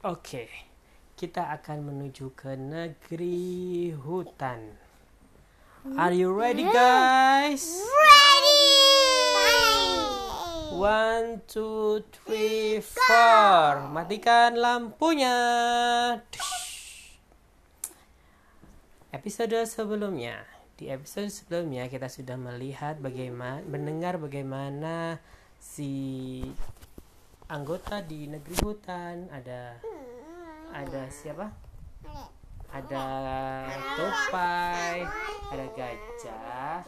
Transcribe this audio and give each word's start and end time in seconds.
Oke, 0.00 0.48
kita 1.12 1.52
akan 1.60 1.92
menuju 1.92 2.32
ke 2.32 2.56
negeri 2.56 3.92
hutan. 3.92 4.72
Are 6.00 6.16
you 6.16 6.32
ready, 6.32 6.64
guys? 6.64 7.68
Ready! 7.84 8.80
One, 10.72 11.44
two, 11.44 12.00
three, 12.08 12.80
four. 12.80 13.92
Matikan 13.92 14.56
lampunya. 14.56 15.36
Episode 19.12 19.68
sebelumnya, 19.68 20.48
di 20.80 20.88
episode 20.88 21.28
sebelumnya 21.28 21.92
kita 21.92 22.08
sudah 22.08 22.40
melihat 22.40 22.96
bagaimana, 22.96 23.60
mendengar 23.68 24.16
bagaimana 24.16 25.20
si 25.60 26.40
anggota 27.50 27.98
di 27.98 28.30
negeri 28.30 28.54
hutan 28.62 29.26
ada 29.34 29.74
ada 30.70 31.02
siapa? 31.10 31.50
Ada 32.70 33.06
tupai, 33.98 35.02
ada 35.50 35.66
gajah, 35.74 36.78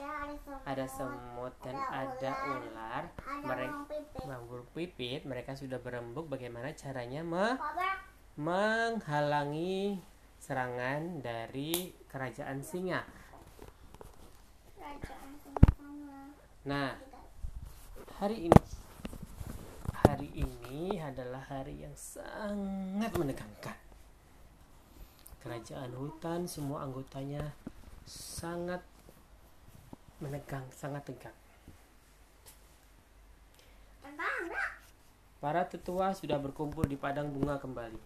ada 0.63 0.87
semut 0.87 1.51
dan 1.59 1.75
ada 1.75 2.31
ular. 2.55 3.03
Mereka 3.43 3.91
Bambu 4.23 4.63
pipit, 4.71 5.27
mereka 5.27 5.59
sudah 5.59 5.83
berembuk 5.83 6.31
bagaimana 6.31 6.71
caranya 6.79 7.27
me- 7.27 7.59
menghalangi 8.39 9.99
serangan 10.39 11.19
dari 11.19 11.91
kerajaan 12.07 12.63
singa. 12.63 13.03
Nah, 16.63 16.95
hari 18.23 18.47
ini 18.47 18.82
ini 20.73 20.97
adalah 20.97 21.45
hari 21.53 21.85
yang 21.85 21.93
sangat 21.93 23.13
menegangkan. 23.13 23.77
Kerajaan 25.45 25.93
hutan 25.93 26.49
semua 26.49 26.89
anggotanya 26.89 27.53
sangat 28.09 28.81
menegang, 30.17 30.65
sangat 30.73 31.05
tegang. 31.05 31.37
Para 35.43 35.67
tetua 35.67 36.15
sudah 36.17 36.39
berkumpul 36.39 36.87
di 36.89 36.97
padang 36.97 37.29
bunga 37.29 37.59
kembali. 37.59 38.01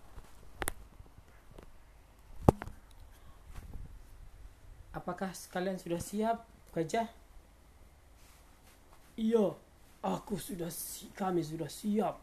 Apakah 4.96 5.30
kalian 5.52 5.76
sudah 5.76 6.00
siap, 6.00 6.48
gajah? 6.72 7.06
Iya, 9.20 9.52
aku 10.00 10.40
sudah 10.40 10.72
si 10.72 11.12
kami 11.12 11.44
sudah 11.44 11.68
siap. 11.68 12.16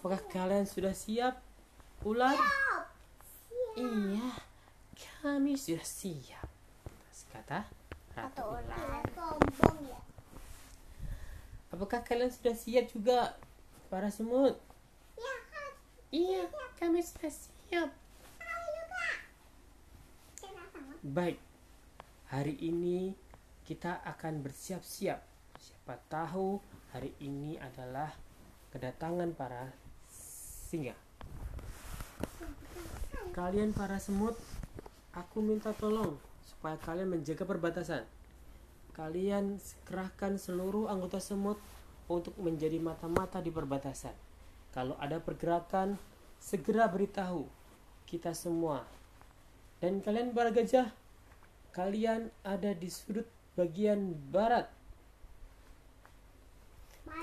Apakah 0.00 0.24
kalian 0.32 0.64
sudah 0.64 0.96
siap, 0.96 1.44
ular? 2.08 2.32
Iya, 3.76 4.32
kami 5.20 5.60
sudah 5.60 5.84
siap. 5.84 6.48
Kata 7.28 7.68
Ratu 8.16 8.40
Ular. 8.48 9.04
Apakah 11.68 12.00
kalian 12.00 12.32
sudah 12.32 12.56
siap 12.56 12.88
juga 12.88 13.36
para 13.92 14.08
semut? 14.08 14.56
Iya, 16.08 16.48
kami 16.80 17.04
sudah 17.04 17.32
siap. 17.68 17.92
Baik, 21.04 21.36
hari 22.32 22.56
ini 22.56 23.12
kita 23.68 24.00
akan 24.08 24.40
bersiap-siap. 24.40 25.20
Siapa 25.60 26.00
tahu 26.08 26.56
hari 26.96 27.12
ini 27.20 27.60
adalah 27.60 28.16
kedatangan 28.72 29.36
para 29.36 29.89
singa. 30.70 30.94
Kalian 33.34 33.74
para 33.74 33.98
semut, 33.98 34.38
aku 35.10 35.42
minta 35.42 35.74
tolong 35.74 36.14
supaya 36.46 36.78
kalian 36.78 37.10
menjaga 37.10 37.42
perbatasan. 37.42 38.06
Kalian 38.94 39.58
kerahkan 39.82 40.38
seluruh 40.38 40.86
anggota 40.86 41.18
semut 41.18 41.58
untuk 42.06 42.38
menjadi 42.38 42.78
mata-mata 42.78 43.42
di 43.42 43.50
perbatasan. 43.50 44.14
Kalau 44.70 44.94
ada 45.02 45.18
pergerakan, 45.18 45.98
segera 46.38 46.86
beritahu 46.86 47.50
kita 48.06 48.30
semua. 48.30 48.86
Dan 49.82 49.98
kalian 49.98 50.30
para 50.30 50.54
gajah, 50.54 50.94
kalian 51.74 52.30
ada 52.46 52.70
di 52.78 52.86
sudut 52.86 53.26
bagian 53.58 54.14
barat. 54.30 54.70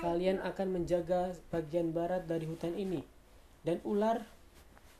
Kalian 0.04 0.44
akan 0.44 0.68
menjaga 0.68 1.32
bagian 1.48 1.96
barat 1.96 2.28
dari 2.28 2.44
hutan 2.44 2.76
ini. 2.76 3.17
Dan 3.66 3.82
ular, 3.82 4.26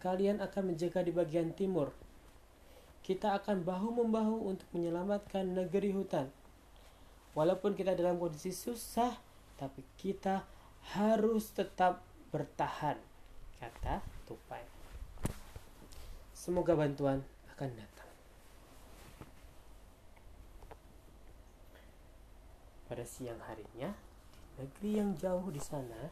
kalian 0.03 0.43
akan 0.43 0.75
menjaga 0.75 1.03
di 1.03 1.13
bagian 1.15 1.55
timur. 1.55 1.95
Kita 3.03 3.39
akan 3.39 3.65
bahu-membahu 3.65 4.51
untuk 4.51 4.69
menyelamatkan 4.77 5.57
negeri 5.57 5.97
hutan. 5.97 6.29
Walaupun 7.33 7.79
kita 7.79 7.95
dalam 7.95 8.19
kondisi 8.19 8.51
susah, 8.51 9.15
tapi 9.57 9.83
kita 9.97 10.45
harus 10.95 11.51
tetap 11.55 12.03
bertahan, 12.31 12.99
kata 13.59 14.05
Tupai. 14.29 14.63
Semoga 16.37 16.77
bantuan 16.77 17.25
akan 17.57 17.71
datang. 17.75 18.11
Pada 22.89 23.05
siang 23.05 23.41
harinya, 23.45 23.93
negeri 24.57 24.91
yang 24.97 25.13
jauh 25.17 25.49
di 25.53 25.61
sana, 25.61 26.09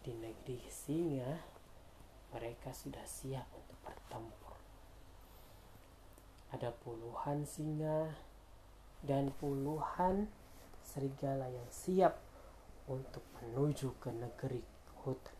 di 0.00 0.16
negeri 0.16 0.60
singa, 0.72 1.55
mereka 2.34 2.74
sudah 2.74 3.02
siap 3.06 3.46
untuk 3.54 3.78
bertempur. 3.84 4.56
Ada 6.54 6.70
puluhan 6.72 7.44
singa 7.46 8.14
dan 9.02 9.34
puluhan 9.36 10.30
serigala 10.82 11.50
yang 11.50 11.68
siap 11.70 12.16
untuk 12.86 13.22
menuju 13.42 13.98
ke 13.98 14.10
negeri 14.14 14.62
hutan. 15.02 15.36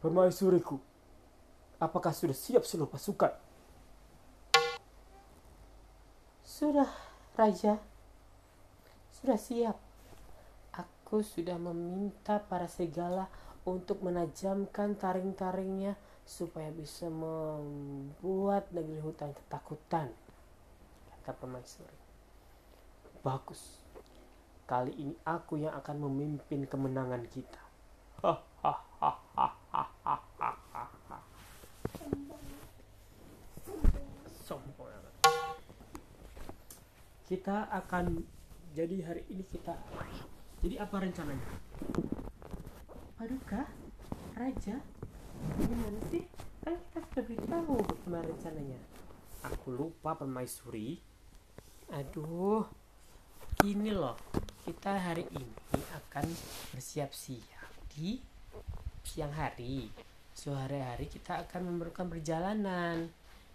Permaisuriku, 0.00 0.78
apakah 1.82 2.14
sudah 2.14 2.36
siap 2.36 2.62
seluruh 2.62 2.86
pasukan? 2.86 3.34
Sudah, 6.46 6.88
Raja. 7.34 7.82
Sudah 9.12 9.36
siap. 9.36 9.85
Aku 11.06 11.22
sudah 11.22 11.54
meminta 11.54 12.42
para 12.42 12.66
serigala 12.66 13.30
untuk 13.62 14.02
menajamkan 14.02 14.98
taring-taringnya 14.98 15.94
supaya 16.26 16.66
bisa 16.74 17.06
membuat 17.06 18.66
negeri 18.74 18.98
hutan 19.06 19.30
ketakutan, 19.30 20.10
kata 21.06 21.30
permaisuri. 21.38 21.94
Bagus. 23.22 23.78
Kali 24.66 24.98
ini 24.98 25.14
aku 25.22 25.62
yang 25.62 25.78
akan 25.78 26.10
memimpin 26.10 26.66
kemenangan 26.66 27.22
kita. 27.30 27.62
Kita 37.30 37.70
akan 37.70 38.26
jadi 38.74 39.06
hari 39.06 39.22
ini 39.30 39.46
kita 39.46 39.78
jadi 40.64 40.84
apa 40.84 40.96
rencananya? 41.02 41.50
Paduka, 43.16 43.68
Raja, 44.36 44.76
gimana 45.60 46.00
sih? 46.12 46.24
Kan 46.64 46.76
kita 46.76 46.98
sudah 47.00 47.24
beritahu 47.24 47.74
bagaimana 47.80 48.24
rencananya. 48.28 48.80
Aku 49.46 49.72
lupa 49.72 50.16
permaisuri. 50.16 50.98
Aduh, 51.94 52.66
gini 53.62 53.94
loh. 53.94 54.18
Kita 54.66 54.98
hari 54.98 55.22
ini 55.30 55.80
akan 55.94 56.26
bersiap-siap 56.74 57.94
di 57.94 58.18
siang 59.06 59.30
hari. 59.30 59.86
Sehari-hari 60.34 61.06
kita 61.06 61.46
akan 61.46 61.70
memerlukan 61.70 62.10
perjalanan 62.10 63.08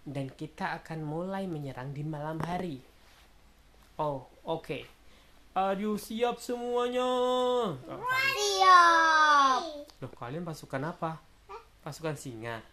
dan 0.07 0.25
kita 0.33 0.79
akan 0.81 1.03
mulai 1.03 1.45
menyerang 1.45 1.91
di 1.91 2.01
malam 2.01 2.39
hari. 2.41 2.79
Oh, 3.99 4.25
oke. 4.47 5.00
Aduh, 5.51 5.99
siap 5.99 6.39
semuanya. 6.39 7.03
Siap. 7.83 9.61
Loh, 9.99 10.11
kalian 10.15 10.47
pasukan 10.47 10.79
apa? 10.95 11.19
Pasukan 11.83 12.15
singa. 12.15 12.63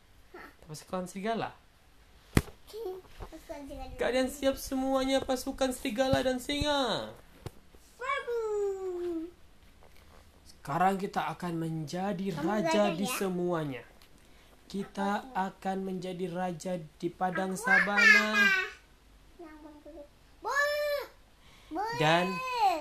Pasukan 0.62 1.10
serigala. 1.10 1.50
Kalian 3.98 4.30
siap 4.30 4.54
semuanya 4.54 5.18
pasukan 5.18 5.74
serigala 5.74 6.22
dan 6.22 6.38
singa. 6.38 7.10
Sekarang 10.46 11.00
kita 11.00 11.32
akan 11.32 11.58
menjadi 11.58 12.30
raja 12.38 12.92
di 12.94 13.08
ya? 13.08 13.16
semuanya. 13.16 13.82
Kita 14.68 15.32
akan 15.34 15.76
menjadi 15.82 16.28
raja 16.28 16.76
di 16.76 17.08
padang 17.08 17.56
sabana. 17.56 18.36
Dan 21.98 22.36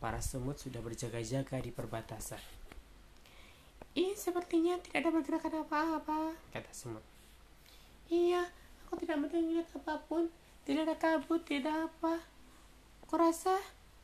para 0.00 0.18
semut 0.24 0.56
sudah 0.56 0.80
berjaga-jaga 0.80 1.60
di 1.60 1.70
perbatasan. 1.70 2.40
Ih, 3.92 4.16
sepertinya 4.16 4.80
tidak 4.80 5.04
ada 5.04 5.10
pergerakan 5.12 5.54
apa-apa, 5.68 6.34
kata 6.56 6.72
semut. 6.72 7.04
Iya, 8.10 8.48
aku 8.88 8.98
tidak 9.04 9.22
mendengar 9.22 9.62
apa 9.76 10.02
pun. 10.08 10.32
Tidak 10.64 10.82
ada 10.82 10.96
kabut, 10.96 11.44
tidak 11.46 11.90
apa. 11.90 12.18
Aku 13.06 13.14
rasa 13.20 13.54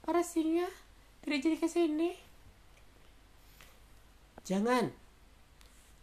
para 0.04 0.22
singa 0.22 0.68
tidak 1.26 1.42
jadi 1.42 1.56
ke 1.58 1.68
sini. 1.70 2.10
Jangan. 4.46 4.94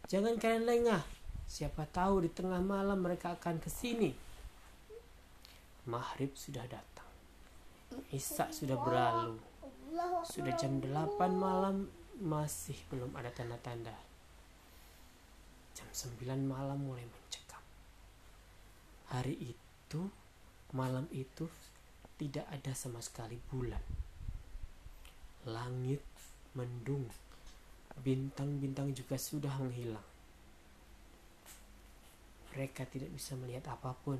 Jangan 0.04 0.36
kalian 0.36 0.68
lengah. 0.68 1.00
Siapa 1.48 1.88
tahu 1.88 2.28
di 2.28 2.30
tengah 2.32 2.60
malam 2.60 3.00
mereka 3.00 3.32
akan 3.36 3.56
ke 3.56 3.72
sini. 3.72 4.12
Maghrib 5.88 6.32
sudah 6.36 6.64
datang. 6.68 7.08
Isak 8.12 8.52
sudah 8.52 8.76
berlalu. 8.76 9.53
Sudah 10.26 10.54
jam 10.58 10.82
8 10.82 10.90
malam 11.30 11.86
masih 12.18 12.74
belum 12.90 13.14
ada 13.14 13.30
tanda-tanda. 13.30 13.94
Jam 15.74 15.86
9 15.86 16.34
malam 16.42 16.82
mulai 16.82 17.06
mencekam. 17.06 17.62
Hari 19.14 19.54
itu, 19.54 20.02
malam 20.74 21.06
itu 21.14 21.46
tidak 22.18 22.42
ada 22.50 22.74
sama 22.74 22.98
sekali 22.98 23.38
bulan. 23.50 23.82
Langit 25.46 26.02
mendung. 26.58 27.06
Bintang-bintang 28.02 28.90
juga 28.90 29.14
sudah 29.14 29.54
menghilang. 29.62 30.02
Mereka 32.54 32.86
tidak 32.90 33.10
bisa 33.14 33.38
melihat 33.38 33.70
apa 33.70 33.94
pun. 34.02 34.18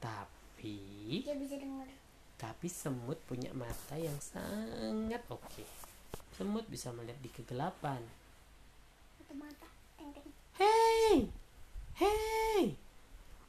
Tapi 0.00 0.76
Dia 1.24 1.36
bisa 1.36 1.56
dengar. 1.56 1.99
Tapi 2.40 2.72
semut 2.72 3.20
punya 3.28 3.52
mata 3.52 4.00
yang 4.00 4.16
sangat 4.16 5.20
oke. 5.28 5.64
Semut 6.32 6.64
bisa 6.72 6.88
melihat 6.96 7.20
di 7.20 7.28
kegelapan. 7.28 8.00
Hei, 10.56 11.28
hei, 12.00 12.62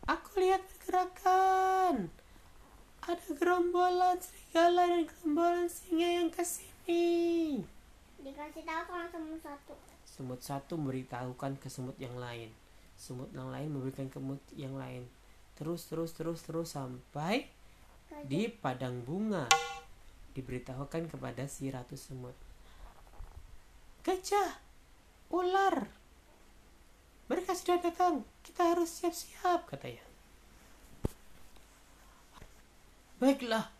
aku 0.03 0.43
lihat 0.43 0.59
pergerakan. 0.67 2.11
Ada 3.07 3.31
gerombolan 3.39 4.19
serigala 4.19 4.83
dan 4.83 5.07
gerombolan 5.07 5.67
singa 5.71 6.09
yang 6.11 6.27
ke 6.27 6.43
sini. 6.43 7.63
Dikasih 8.19 8.63
tahu 8.67 8.81
kalau 8.91 9.07
semua 9.07 9.39
satu. 9.39 9.73
Semut 10.03 10.43
satu 10.43 10.75
memberitahukan 10.75 11.55
ke 11.63 11.71
semut 11.71 11.95
yang 11.95 12.19
lain. 12.19 12.51
Semut 12.99 13.31
yang 13.31 13.55
lain 13.55 13.71
memberikan 13.71 14.11
ke 14.11 14.19
semut 14.19 14.43
yang 14.51 14.75
lain. 14.75 15.07
Terus, 15.55 15.87
terus, 15.87 16.11
terus, 16.11 16.43
terus 16.43 16.75
sampai 16.75 17.47
di 18.27 18.51
padang 18.51 19.03
bunga. 19.03 19.47
Diberitahukan 20.31 21.11
kepada 21.11 21.47
si 21.47 21.67
ratu 21.67 21.99
semut. 21.99 22.35
Gajah, 24.01 24.57
ular, 25.29 25.85
mereka 27.31 27.55
sudah 27.55 27.79
datang. 27.79 28.27
Kita 28.43 28.75
harus 28.75 28.91
siap-siap, 28.91 29.63
katanya. 29.71 30.03
Baiklah, 33.23 33.71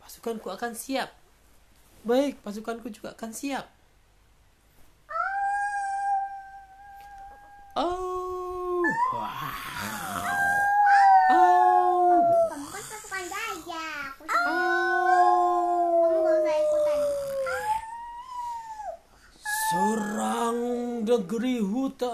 pasukanku 0.00 0.48
akan 0.48 0.72
siap. 0.72 1.12
Baik, 2.00 2.40
pasukanku 2.40 2.88
juga 2.88 3.12
akan 3.12 3.36
siap. 3.36 3.68
Oh, 7.76 8.80
wow. 9.12 9.28
Oh, 11.28 12.24
Kamu 12.48 12.66
kan 12.72 12.82
pasukan 12.88 13.24
gajah. 13.28 14.16
Aku 14.16 14.24
oh. 14.48 16.08
Kamu 16.08 16.18
gak 16.24 16.36
usah 16.40 16.56
ikutan. 16.56 17.00
Serang 19.44 20.60
negeri 21.24 21.56
hutan. 21.56 22.12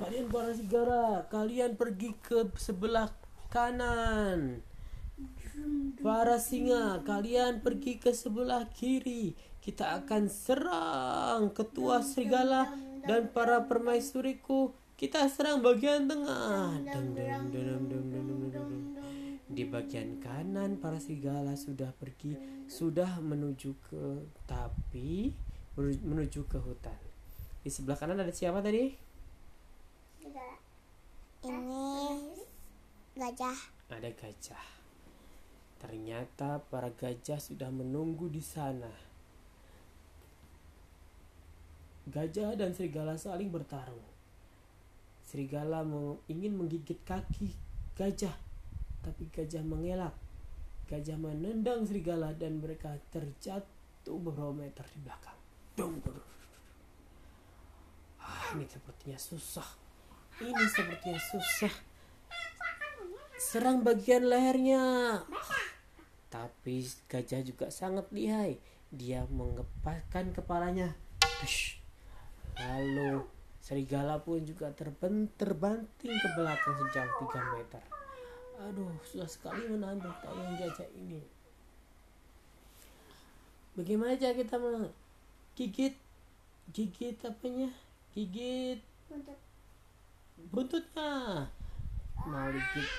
Kalian 0.00 0.32
para 0.32 0.56
sigara, 0.56 1.28
kalian 1.28 1.76
pergi 1.76 2.16
ke 2.24 2.48
sebelah 2.56 3.12
kanan. 3.52 4.64
Para 6.00 6.40
singa, 6.40 7.04
kalian 7.04 7.60
pergi 7.60 8.00
ke 8.00 8.16
sebelah 8.16 8.64
kiri. 8.72 9.36
Kita 9.60 10.00
akan 10.00 10.32
serang 10.32 11.52
ketua 11.52 12.00
serigala 12.00 12.72
dan 13.04 13.28
para 13.28 13.68
permaisuriku. 13.68 14.72
Kita 14.96 15.28
serang 15.28 15.60
bagian 15.60 16.08
tengah. 16.08 16.80
Dum, 16.80 17.12
dum, 17.12 17.52
dum, 17.52 18.93
Di 19.54 19.62
bagian 19.70 20.18
kanan 20.18 20.82
para 20.82 20.98
serigala 20.98 21.54
sudah 21.54 21.94
pergi, 21.94 22.34
sudah 22.66 23.22
menuju 23.22 23.70
ke 23.86 24.26
tapi 24.50 25.30
menuju- 25.78 26.50
ke 26.50 26.58
hutan. 26.58 26.98
Di 27.62 27.70
sebelah 27.70 27.94
kanan 27.94 28.18
ada 28.18 28.34
siapa 28.34 28.58
tadi? 28.58 28.90
Ini 31.44 31.86
gajah. 33.14 33.58
Ada 33.94 34.10
gajah. 34.10 34.66
Ternyata 35.78 36.58
para 36.72 36.90
gajah 36.90 37.38
sudah 37.38 37.70
menunggu 37.70 38.26
di 38.32 38.40
sana. 38.40 38.90
Gajah 42.08 42.56
dan 42.56 42.72
serigala 42.72 43.14
saling 43.20 43.52
bertarung. 43.52 44.02
Serigala 45.24 45.84
ingin 46.28 46.56
menggigit 46.56 47.00
kaki 47.04 47.52
gajah, 47.96 48.34
tapi 49.04 49.28
gajah 49.28 49.60
mengelak. 49.60 50.16
Gajah 50.88 51.20
menendang 51.20 51.84
serigala 51.84 52.32
dan 52.32 52.64
mereka 52.64 52.96
terjatuh 53.12 54.16
beberapa 54.16 54.56
meter 54.56 54.84
di 54.96 54.98
belakang. 55.04 55.38
Ah, 58.24 58.56
ini 58.56 58.64
sepertinya 58.64 59.20
susah. 59.20 59.68
Ini 60.40 60.64
sepertinya 60.72 61.20
susah. 61.20 61.74
Serang 63.36 63.84
bagian 63.84 64.24
lehernya. 64.24 65.20
Tapi 66.32 66.82
gajah 67.06 67.44
juga 67.44 67.68
sangat 67.68 68.08
lihai. 68.10 68.58
Dia 68.88 69.28
mengepaskan 69.28 70.32
kepalanya. 70.32 70.96
Lalu 72.58 73.26
serigala 73.60 74.20
pun 74.20 74.44
juga 74.44 74.70
terben 74.70 75.32
terbanting 75.34 76.14
ke 76.14 76.28
belakang 76.36 76.76
sejauh 76.76 77.14
3 77.32 77.54
meter. 77.58 77.82
Aduh, 78.54 78.94
susah 79.02 79.26
sekali 79.26 79.66
menahan 79.66 79.98
pertarungan 79.98 80.54
gajah 80.54 80.86
ini. 80.94 81.18
Bagaimana 83.74 84.14
cara 84.14 84.34
kita 84.38 84.54
menggigit 84.54 85.94
gigit? 86.70 87.18
Apanya? 87.26 87.68
Gigit. 88.14 88.78
Buntutnya 90.54 91.50
mau 92.22 92.48
digigit. 92.54 92.90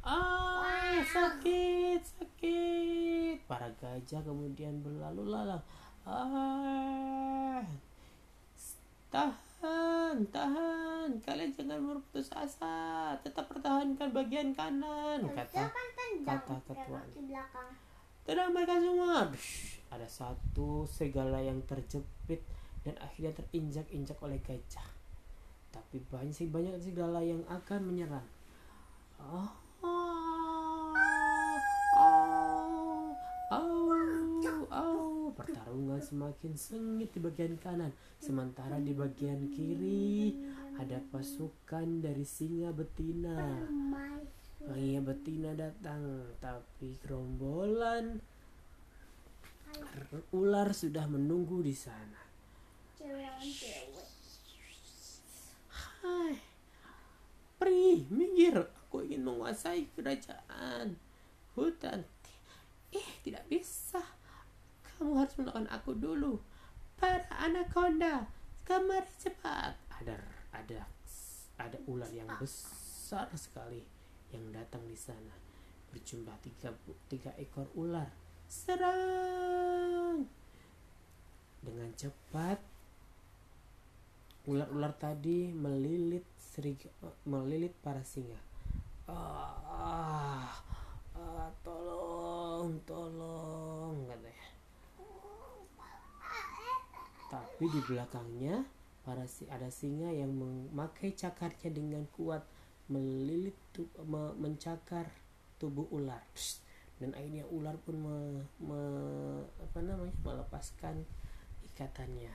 Ah 0.00 0.98
sakit 1.04 2.00
sakit. 2.00 3.36
Para 3.44 3.68
gajah 3.76 4.24
kemudian 4.24 4.80
berlalu 4.80 5.28
lalang 5.28 5.62
ah. 6.08 7.60
Tahan 9.12 9.51
tahan 10.32 11.08
kalian 11.22 11.50
jangan 11.54 11.78
berputus 11.82 12.28
asa. 12.34 13.14
Tetap 13.22 13.46
pertahankan 13.46 14.10
bagian 14.10 14.50
kanan 14.54 15.22
kata 15.30 15.70
kata 16.26 16.58
belakang. 16.66 17.70
tenang 18.22 18.50
mereka 18.54 18.78
semua. 18.78 19.26
Dush, 19.30 19.82
ada 19.90 20.06
satu 20.06 20.86
serigala 20.86 21.42
yang 21.42 21.62
terjepit 21.66 22.42
dan 22.82 22.98
akhirnya 22.98 23.34
terinjak-injak 23.38 24.18
oleh 24.22 24.38
gajah. 24.42 24.88
Tapi 25.70 26.02
banyak 26.10 26.34
sih 26.34 26.50
banyak 26.50 26.78
serigala 26.78 27.22
yang 27.22 27.42
akan 27.50 27.80
menyerang. 27.86 28.26
Oh, 29.22 29.50
oh, 29.82 30.94
oh, 33.50 33.62
oh, 34.42 34.66
oh. 34.70 35.21
Pertarungan 35.32 36.00
semakin 36.00 36.52
sengit 36.54 37.10
di 37.12 37.20
bagian 37.20 37.56
kanan 37.58 37.92
sementara 38.20 38.78
di 38.78 38.92
bagian 38.92 39.48
kiri 39.50 40.36
ada 40.78 41.00
pasukan 41.12 42.00
dari 42.00 42.24
singa 42.24 42.72
betina. 42.72 43.66
Singa 44.62 45.00
betina 45.02 45.50
datang, 45.58 46.32
tapi 46.38 46.96
gerombolan 47.02 48.22
ular 50.32 50.68
sudah 50.76 51.08
menunggu 51.08 51.64
di 51.64 51.74
sana. 51.74 52.20
Hai, 56.02 56.34
Pri, 57.58 58.06
minggir. 58.10 58.58
Aku 58.58 59.06
ingin 59.06 59.24
menguasai 59.24 59.88
kerajaan 59.96 60.98
hutan. 61.56 62.04
Eh, 62.92 63.08
tidak 63.24 63.46
bisa. 63.48 64.02
Kamu 65.02 65.18
harus 65.18 65.34
melawan 65.34 65.66
aku 65.66 65.98
dulu. 65.98 66.38
Para 66.94 67.26
anaconda, 67.34 68.22
kemari 68.62 69.10
cepat. 69.18 69.74
Ada 69.98 70.14
ada 70.54 70.86
ada 71.58 71.74
ular 71.90 72.06
yang 72.14 72.30
besar 72.38 73.26
sekali 73.34 73.82
yang 74.30 74.54
datang 74.54 74.86
di 74.86 74.94
sana. 74.94 75.34
Berjumlah 75.90 76.38
tiga, 76.38 76.70
tiga 77.10 77.34
ekor 77.34 77.66
ular. 77.74 78.06
Serang! 78.46 80.22
Dengan 81.66 81.90
cepat 81.98 82.62
ular-ular 84.46 84.94
tadi 84.94 85.50
melilit 85.50 86.22
seriga, 86.38 86.86
melilit 87.26 87.74
para 87.82 88.06
singa. 88.06 88.38
Ah, 89.10 90.62
ah, 91.18 91.50
tolong, 91.66 92.78
tolong, 92.86 94.06
katanya. 94.06 94.42
Tapi 97.32 97.64
di 97.64 97.80
belakangnya 97.88 98.60
para 99.08 99.24
si 99.24 99.48
ada 99.48 99.72
singa 99.72 100.12
yang 100.12 100.36
memakai 100.36 101.16
cakarnya 101.16 101.72
dengan 101.72 102.04
kuat 102.12 102.44
melilit 102.92 103.56
me, 104.04 104.36
mencakar 104.36 105.08
tubuh 105.56 105.88
ular. 105.88 106.20
Psst. 106.36 106.60
Dan 107.00 107.16
akhirnya 107.16 107.48
ular 107.48 107.74
pun 107.80 107.96
me, 107.98 108.16
me, 108.60 108.80
apa 109.58 109.80
namanya 109.80 110.12
melepaskan 110.20 111.02
ikatannya. 111.72 112.30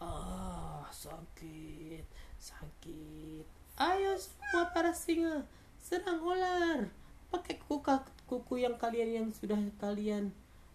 Ah, 0.00 0.88
sakit, 0.88 2.02
sakit. 2.40 3.46
Ayo 3.78 4.16
semua 4.16 4.72
para 4.72 4.96
singa, 4.96 5.44
serang 5.76 6.24
ular. 6.24 6.88
Pakai 7.28 7.60
kuku 7.60 7.94
kuku 8.26 8.64
yang 8.64 8.80
kalian 8.80 9.10
yang 9.12 9.28
sudah 9.30 9.60
kalian 9.76 10.32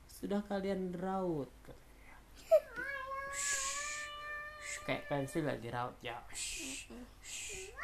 sudah 0.07 0.45
kalian 0.45 0.93
raut. 0.95 1.49
Kayak 4.87 5.03
pensil 5.11 5.43
lah 5.43 5.59
diraut 5.59 5.99
ya. 5.99 6.15
Shh, 6.31 6.87
shh. 7.19 7.75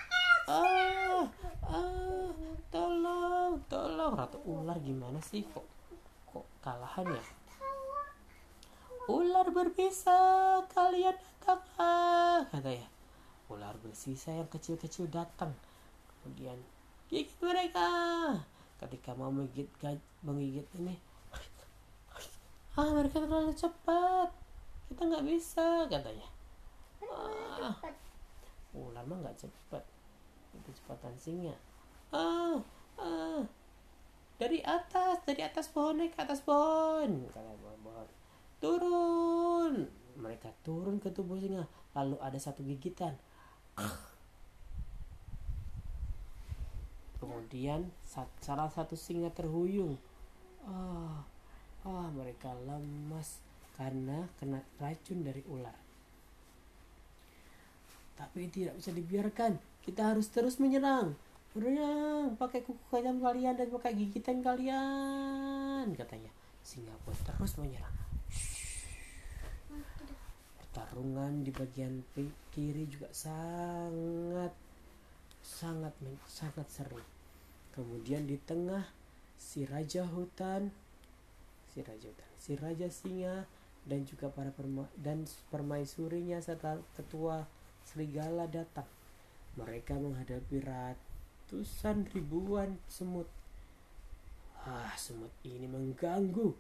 Ah, 0.48 1.28
ah, 1.68 2.32
tolong, 2.72 3.60
tolong. 3.68 4.16
Ratu 4.16 4.40
ular 4.48 4.80
gimana 4.80 5.20
sih 5.20 5.44
kok 5.52 5.68
kok 6.32 6.48
kalahan 6.64 7.12
ya? 7.12 7.24
Ular 9.12 9.52
berbisa, 9.52 10.64
kalian 10.72 11.20
datanglah, 11.44 12.48
katanya. 12.48 12.88
Ular 13.52 13.76
bersisa 13.84 14.32
yang 14.32 14.48
kecil-kecil 14.48 15.12
datang. 15.12 15.52
Kemudian 16.24 16.56
gigit 17.12 17.36
mereka. 17.44 17.88
Ketika 18.80 19.12
mau 19.16 19.32
menggigit 19.32 19.68
menggigit 20.24 20.68
ini, 20.80 20.96
ah 22.80 22.90
mereka 22.96 23.20
terlalu 23.20 23.52
cepat. 23.56 24.32
Kita 24.88 25.02
nggak 25.04 25.28
bisa, 25.28 25.88
katanya. 25.92 26.33
Ah, 27.14 27.78
ular 28.74 29.06
mah 29.06 29.18
nggak 29.22 29.38
cepat. 29.46 29.84
Itu 30.58 30.70
kecepatan 30.74 31.14
singa. 31.22 31.56
Ah, 32.10 32.58
ah, 32.98 33.42
dari 34.42 34.60
atas, 34.66 35.22
dari 35.24 35.46
atas 35.46 35.70
pohon 35.70 36.02
naik 36.02 36.18
ke 36.18 36.22
atas 36.26 36.42
pohon, 36.42 37.30
kata 37.30 37.54
pohon 37.62 38.08
turun. 38.64 39.74
Mereka 40.16 40.50
turun 40.64 41.04
ke 41.04 41.12
tubuh 41.12 41.36
singa. 41.36 41.68
Lalu 41.94 42.16
ada 42.24 42.40
satu 42.40 42.64
gigitan. 42.64 43.20
Kemudian 47.20 47.92
salah 48.40 48.72
satu 48.72 48.96
singa 48.96 49.28
terhuyung. 49.36 50.00
Ah 50.64 51.28
oh, 51.84 51.92
oh, 51.92 52.08
mereka 52.16 52.56
lemas 52.64 53.44
karena 53.76 54.32
kena 54.40 54.64
racun 54.80 55.28
dari 55.28 55.44
ular 55.52 55.83
tapi 58.14 58.50
tidak 58.50 58.78
bisa 58.78 58.92
dibiarkan. 58.94 59.58
Kita 59.84 60.14
harus 60.14 60.30
terus 60.30 60.62
menyerang. 60.62 61.18
Menyerang. 61.54 62.40
Pakai 62.40 62.64
kuku 62.64 62.82
kajam 62.90 63.20
kalian 63.20 63.58
dan 63.58 63.68
pakai 63.70 63.94
gigitan 63.98 64.40
kalian 64.42 65.92
katanya. 65.98 66.32
Singa 66.64 66.94
pun 67.04 67.14
terus 67.26 67.54
menyerang. 67.60 67.96
Pertarungan 70.58 71.46
di 71.46 71.52
bagian 71.54 72.02
kiri 72.54 72.90
juga 72.90 73.12
sangat 73.14 74.54
sangat 75.44 75.94
sangat 76.26 76.68
seru. 76.72 77.02
Kemudian 77.76 78.26
di 78.26 78.38
tengah 78.42 78.86
si 79.44 79.68
raja 79.68 80.08
hutan 80.08 80.72
si 81.68 81.84
raja 81.84 82.08
hutan 82.08 82.32
si 82.40 82.52
raja 82.56 82.88
singa 82.88 83.44
dan 83.84 84.08
juga 84.08 84.32
para 84.32 84.56
perma 84.56 84.88
dan 84.96 85.28
permaisurinya 85.52 86.40
serta 86.40 86.80
ketua 86.96 87.44
serigala 87.88 88.50
datang. 88.50 88.88
Mereka 89.54 89.94
menghadapi 90.00 90.66
ratusan 90.66 92.10
ribuan 92.12 92.82
semut. 92.90 93.30
Ah 94.64 94.96
semut 94.96 95.32
ini 95.46 95.70
mengganggu. 95.70 96.56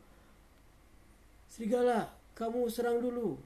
Serigala 1.49 2.13
kamu 2.37 2.69
serang 2.69 3.01
dulu. 3.01 3.39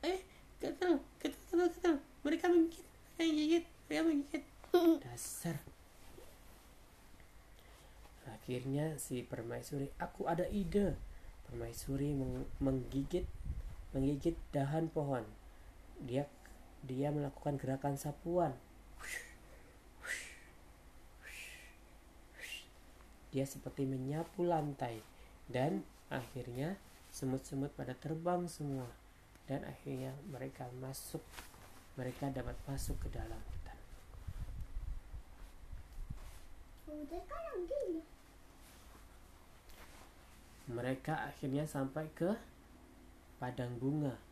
Eh 0.00 0.20
gatal 0.62 1.02
gatal 1.20 1.42
gatal 1.52 1.68
gatal. 1.68 1.96
Mereka 2.24 2.46
menggigit 2.48 2.86
mereka 3.16 3.32
menggigit 3.32 3.64
mereka 3.88 4.02
menggigit. 4.04 4.44
Dasar. 5.04 5.56
Akhirnya 8.28 8.94
si 9.00 9.26
permaisuri 9.26 9.90
aku 9.98 10.28
ada 10.28 10.46
ide. 10.52 10.94
Permaisuri 11.48 12.14
meng 12.14 12.46
menggigit 12.62 13.26
menggigit 13.96 14.36
dahan 14.52 14.92
pohon. 14.92 15.24
Dia 16.04 16.28
dia 16.84 17.08
melakukan 17.08 17.56
gerakan 17.56 17.96
sapuan. 17.96 18.52
Dia 23.32 23.44
seperti 23.44 23.84
menyapu 23.84 24.44
lantai. 24.44 25.00
Dan 25.46 25.86
akhirnya 26.08 26.76
semut-semut 27.12 27.72
pada 27.72 27.92
terbang 27.96 28.48
semua. 28.50 28.88
Dan 29.46 29.64
akhirnya 29.64 30.12
mereka 30.28 30.68
masuk. 30.82 31.22
Mereka 31.96 32.32
dapat 32.32 32.56
masuk 32.68 32.96
ke 33.00 33.08
dalam 33.08 33.40
hutan. 33.40 33.78
Mereka 40.66 41.14
akhirnya 41.30 41.64
sampai 41.64 42.10
ke 42.10 42.36
padang 43.38 43.76
bunga 43.78 44.25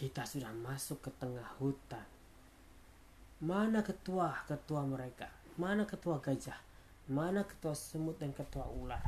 kita 0.00 0.24
sudah 0.24 0.48
masuk 0.64 1.04
ke 1.04 1.10
tengah 1.20 1.44
hutan. 1.60 2.08
Mana 3.44 3.84
ketua 3.84 4.32
ketua 4.48 4.80
mereka? 4.88 5.28
Mana 5.60 5.84
ketua 5.84 6.16
gajah? 6.24 6.56
Mana 7.12 7.44
ketua 7.44 7.76
semut 7.76 8.16
dan 8.16 8.32
ketua 8.32 8.64
ular? 8.64 9.04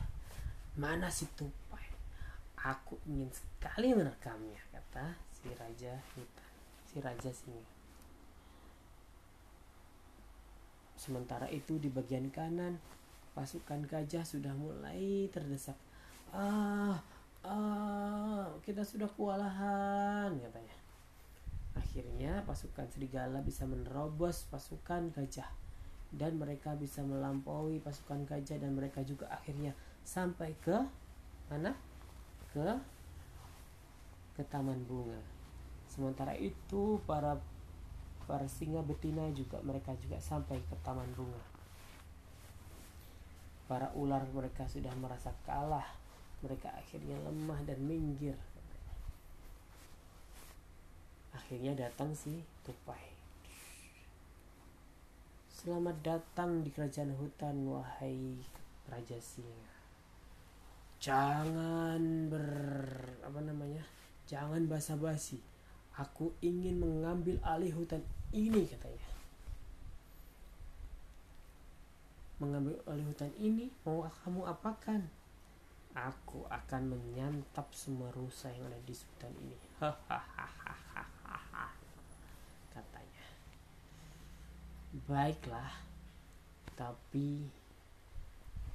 Mana 0.77 1.09
si 1.09 1.25
tupai? 1.33 1.81
Aku 2.61 3.01
ingin 3.09 3.33
sekali 3.33 3.97
merekamnya 3.97 4.61
kata 4.69 5.17
si 5.33 5.49
raja 5.57 5.97
hutan 6.13 6.51
si 6.85 7.01
raja 7.01 7.33
singa. 7.33 7.73
Sementara 11.01 11.49
itu 11.49 11.81
di 11.81 11.89
bagian 11.89 12.29
kanan 12.29 12.77
pasukan 13.33 13.89
gajah 13.89 14.29
sudah 14.29 14.53
mulai 14.53 15.33
terdesak. 15.33 15.75
Ah 16.37 17.01
ah 17.43 18.45
kita 18.61 18.85
sudah 18.85 19.09
kewalahan 19.17 20.31
katanya 20.37 20.82
akhirnya 21.73 22.45
pasukan 22.45 22.89
serigala 22.93 23.41
bisa 23.41 23.65
menerobos 23.65 24.49
pasukan 24.53 25.13
gajah 25.13 25.49
dan 26.13 26.37
mereka 26.37 26.77
bisa 26.77 27.01
melampaui 27.01 27.81
pasukan 27.81 28.29
gajah 28.29 28.61
dan 28.61 28.77
mereka 28.77 29.01
juga 29.01 29.33
akhirnya 29.33 29.73
sampai 30.05 30.53
ke 30.61 30.77
mana 31.49 31.73
ke 32.53 32.69
ke 34.37 34.43
taman 34.49 34.77
bunga. 34.85 35.21
Sementara 35.89 36.37
itu 36.37 37.01
para 37.09 37.41
para 38.29 38.49
singa 38.49 38.81
betina 38.85 39.29
juga 39.33 39.61
mereka 39.65 39.97
juga 40.01 40.21
sampai 40.21 40.61
ke 40.61 40.77
taman 40.85 41.09
bunga. 41.17 41.43
Para 43.69 43.89
ular 43.97 44.25
mereka 44.37 44.69
sudah 44.69 44.93
merasa 45.01 45.33
kalah. 45.49 45.89
Mereka 46.45 46.69
akhirnya 46.77 47.17
lemah 47.25 47.61
dan 47.65 47.81
minggir. 47.81 48.37
Akhirnya 51.33 51.73
datang 51.73 52.13
si 52.13 52.45
tupai. 52.61 53.01
Selamat 55.49 55.97
datang 56.05 56.61
di 56.61 56.69
kerajaan 56.69 57.17
hutan 57.17 57.57
wahai 57.73 58.37
Raja 58.85 59.17
Singa. 59.17 59.73
Jangan 61.01 62.29
ber 62.29 62.47
apa 63.25 63.41
namanya? 63.41 63.81
Jangan 64.29 64.69
basa-basi. 64.69 65.41
Aku 65.97 66.37
ingin 66.45 66.81
mengambil 66.81 67.41
alih 67.45 67.73
hutan 67.73 68.05
ini 68.33 68.69
katanya. 68.69 69.09
Mengambil 72.41 72.77
alih 72.85 73.07
hutan 73.09 73.33
ini 73.41 73.73
mau 73.89 74.05
kamu 74.25 74.45
apakan? 74.53 75.01
Aku 75.93 76.49
akan 76.49 76.97
menyantap 76.97 77.69
semua 77.77 78.09
rusa 78.17 78.49
yang 78.49 78.65
ada 78.69 78.81
di 78.85 78.97
hutan 78.97 79.33
ini. 79.45 79.59
Hahaha. 79.81 80.63
Katanya. 82.73 83.27
Baiklah. 84.93 85.73
Tapi 86.77 87.49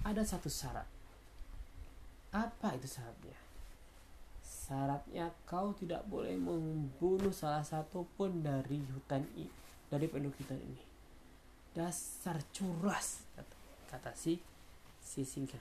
ada 0.02 0.24
satu 0.26 0.50
syarat. 0.50 0.86
Apa 2.34 2.74
itu 2.78 2.90
syaratnya? 2.90 3.38
Syaratnya 4.44 5.32
kau 5.48 5.72
tidak 5.78 6.04
boleh 6.12 6.36
membunuh 6.36 7.32
salah 7.32 7.64
satu 7.64 8.04
pun 8.20 8.44
dari 8.44 8.84
hutan 8.92 9.24
ini, 9.38 9.48
dari 9.88 10.06
penduduk 10.12 10.44
hutan 10.44 10.60
ini. 10.60 10.84
Dasar 11.72 12.42
curas, 12.52 13.24
kata, 13.38 13.56
kata 13.94 14.12
si 14.18 14.42
si 15.00 15.24
singa. 15.24 15.60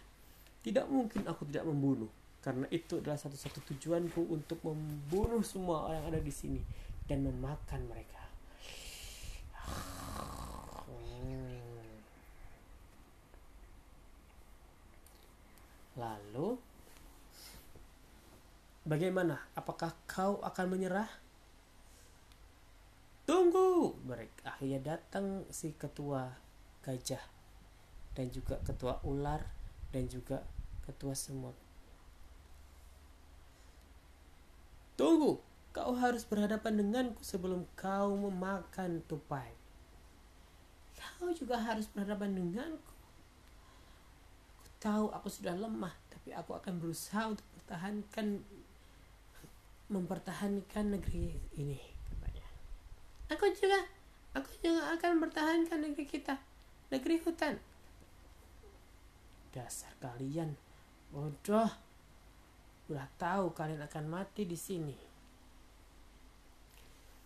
Tidak 0.67 0.91
mungkin 0.91 1.23
aku 1.31 1.47
tidak 1.47 1.63
membunuh, 1.71 2.11
karena 2.43 2.67
itu 2.75 2.99
adalah 2.99 3.15
satu-satu 3.15 3.63
tujuanku 3.71 4.27
untuk 4.27 4.59
membunuh 4.67 5.43
semua 5.47 5.87
orang 5.87 6.03
yang 6.03 6.07
ada 6.11 6.21
di 6.23 6.35
sini 6.35 6.61
dan 7.07 7.23
memakan 7.23 7.87
mereka. 7.87 8.23
Lalu, 15.97 16.61
bagaimana? 18.85 19.41
Apakah 19.57 19.97
kau 20.05 20.45
akan 20.45 20.67
menyerah? 20.69 21.09
Tunggu! 23.25 23.97
Mereka 24.05 24.45
akhirnya 24.45 24.95
datang 24.95 25.49
si 25.49 25.73
ketua 25.73 26.37
gajah 26.85 27.25
dan 28.15 28.31
juga 28.31 28.61
ketua 28.63 29.01
ular 29.03 29.43
dan 29.91 30.07
juga 30.07 30.45
ketua 30.85 31.17
semut. 31.17 31.57
Tunggu! 35.01 35.41
Kau 35.77 35.93
harus 35.93 36.25
berhadapan 36.25 36.81
denganku 36.81 37.21
sebelum 37.21 37.69
kau 37.77 38.17
memakan 38.17 39.05
tupai. 39.05 39.53
Kau 40.97 41.29
juga 41.37 41.61
harus 41.61 41.85
berhadapan 41.93 42.33
denganku. 42.33 42.96
Tahu 44.87 45.11
aku 45.11 45.27
sudah 45.27 45.59
lemah, 45.59 45.91
tapi 46.07 46.31
aku 46.31 46.55
akan 46.55 46.79
berusaha 46.79 47.27
untuk 47.27 47.43
mempertahankan 47.59 48.39
mempertahankan 49.91 50.95
negeri 50.95 51.35
ini, 51.59 51.75
katanya. 52.07 52.47
Aku 53.35 53.51
juga, 53.51 53.83
aku 54.31 54.47
juga 54.63 54.95
akan 54.95 55.19
mempertahankan 55.19 55.91
negeri 55.91 56.07
kita, 56.07 56.39
negeri 56.95 57.19
hutan. 57.19 57.59
Dasar 59.51 59.91
kalian, 59.99 60.55
bodoh. 61.11 61.67
Udah 62.87 63.11
tahu 63.19 63.51
kalian 63.51 63.83
akan 63.83 64.07
mati 64.07 64.47
di 64.47 64.55
sini. 64.55 64.95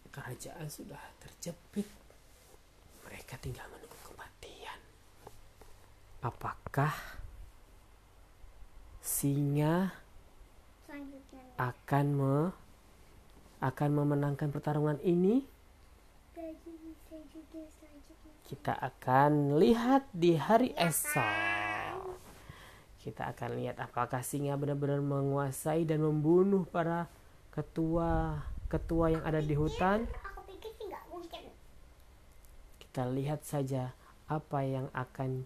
Kerajaan 0.09 0.65
sudah 0.73 1.01
terjepit. 1.21 1.85
Mereka 3.05 3.37
tinggal 3.37 3.69
menunggu 3.69 4.01
kematian. 4.09 4.81
Apakah 6.25 7.20
singa 9.01 9.97
akan 11.61 12.07
me 12.17 12.37
akan 13.61 13.91
memenangkan 13.93 14.49
pertarungan 14.49 14.97
ini? 15.05 15.45
Kita 18.49 18.75
akan 18.75 19.61
lihat 19.61 20.09
di 20.11 20.35
hari 20.35 20.73
esok. 20.75 22.09
Kita 23.01 23.33
akan 23.33 23.51
lihat 23.57 23.77
apakah 23.81 24.21
singa 24.21 24.57
benar-benar 24.61 25.01
menguasai 25.01 25.89
dan 25.89 26.05
membunuh 26.05 26.67
para 26.69 27.09
ketua 27.55 28.43
ketua 28.71 29.11
yang 29.11 29.23
ada 29.27 29.43
di 29.43 29.55
hutan. 29.55 30.07
Mungkin. 31.11 31.45
Kita 32.79 33.03
lihat 33.11 33.43
saja 33.47 33.93
apa 34.31 34.63
yang 34.63 34.87
akan 34.95 35.45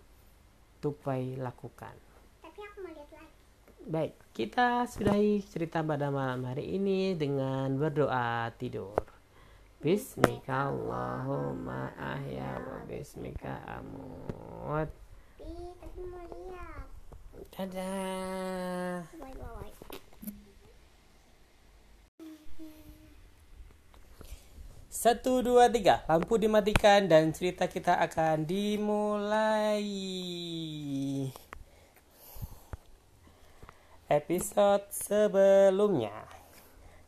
Tupai 0.85 1.33
lakukan. 1.41 1.97
Tapi 2.45 2.61
aku 2.61 2.85
mau 2.85 2.93
lihat 2.93 3.09
lagi. 3.17 3.74
Baik, 3.85 4.17
kita 4.33 4.89
sudahi 4.89 5.45
cerita 5.45 5.85
pada 5.85 6.09
malam 6.09 6.49
hari 6.49 6.81
ini 6.81 7.13
dengan 7.21 7.69
berdoa 7.77 8.49
tidur. 8.57 8.97
Bismika 9.77 10.73
Allahumma 10.73 11.93
ahya 12.01 12.65
wa 12.65 12.81
bismika 12.89 13.61
amut. 13.69 14.89
Dadah. 17.53 19.05
Satu, 24.89 25.45
dua, 25.45 25.69
tiga. 25.69 26.09
Lampu 26.09 26.41
dimatikan 26.41 27.05
dan 27.05 27.37
cerita 27.37 27.69
kita 27.69 28.01
akan 28.01 28.49
dimulai. 28.49 29.85
Episode 34.15 34.87
sebelumnya. 34.95 36.15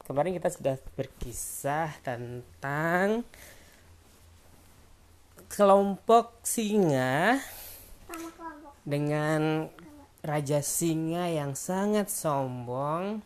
Kemarin 0.02 0.34
kita 0.34 0.50
sudah 0.50 0.76
berkisah 0.98 1.94
tentang 2.02 3.22
kelompok 5.46 6.42
singa 6.42 7.38
dengan 8.82 9.70
Raja 10.26 10.58
Singa 10.58 11.30
yang 11.30 11.54
sangat 11.54 12.10
sombong 12.10 13.22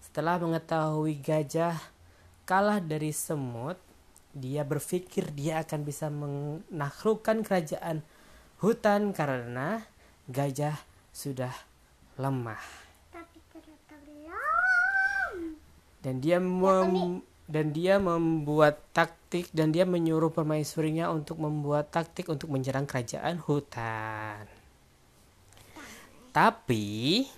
setelah 0.00 0.40
mengetahui 0.40 1.20
gajah 1.20 1.76
kalah 2.48 2.80
dari 2.80 3.12
semut 3.12 3.76
dia 4.32 4.64
berpikir 4.64 5.28
dia 5.36 5.60
akan 5.60 5.80
bisa 5.84 6.08
menaklukkan 6.08 7.44
kerajaan 7.44 8.00
hutan 8.64 9.12
karena 9.12 9.84
gajah 10.24 10.76
sudah 11.12 11.52
lemah 12.16 12.60
Tapi 13.12 13.38
ternyata 13.52 13.94
belum. 14.04 15.56
Dan 16.08 16.24
dia 16.24 16.40
mem- 16.40 17.20
dan 17.44 17.76
dia 17.76 18.00
membuat 18.00 18.80
taktik 18.96 19.52
dan 19.52 19.76
dia 19.76 19.84
menyuruh 19.84 20.32
permaisurinya 20.32 21.12
untuk 21.12 21.36
membuat 21.44 21.92
taktik 21.92 22.32
untuk 22.32 22.48
menyerang 22.48 22.88
kerajaan 22.88 23.36
hutan. 23.44 24.48
Tapi 26.32 27.28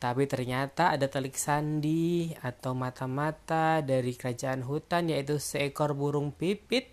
tapi 0.00 0.24
ternyata 0.24 0.96
ada 0.96 1.12
telik 1.12 1.36
sandi 1.36 2.32
atau 2.40 2.72
mata-mata 2.72 3.84
dari 3.84 4.16
kerajaan 4.16 4.64
hutan 4.64 5.12
yaitu 5.12 5.36
seekor 5.36 5.92
burung 5.92 6.32
pipit 6.32 6.88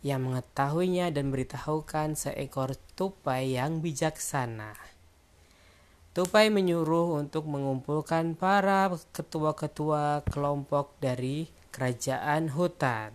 yang 0.00 0.24
mengetahuinya 0.24 1.12
dan 1.12 1.28
beritahukan 1.28 2.16
seekor 2.16 2.72
tupai 2.96 3.60
yang 3.60 3.84
bijaksana. 3.84 4.93
Tupai 6.14 6.46
menyuruh 6.46 7.18
untuk 7.18 7.50
mengumpulkan 7.50 8.38
para 8.38 8.86
ketua-ketua 9.10 10.22
kelompok 10.30 10.94
dari 11.02 11.50
kerajaan 11.74 12.54
hutan. 12.54 13.10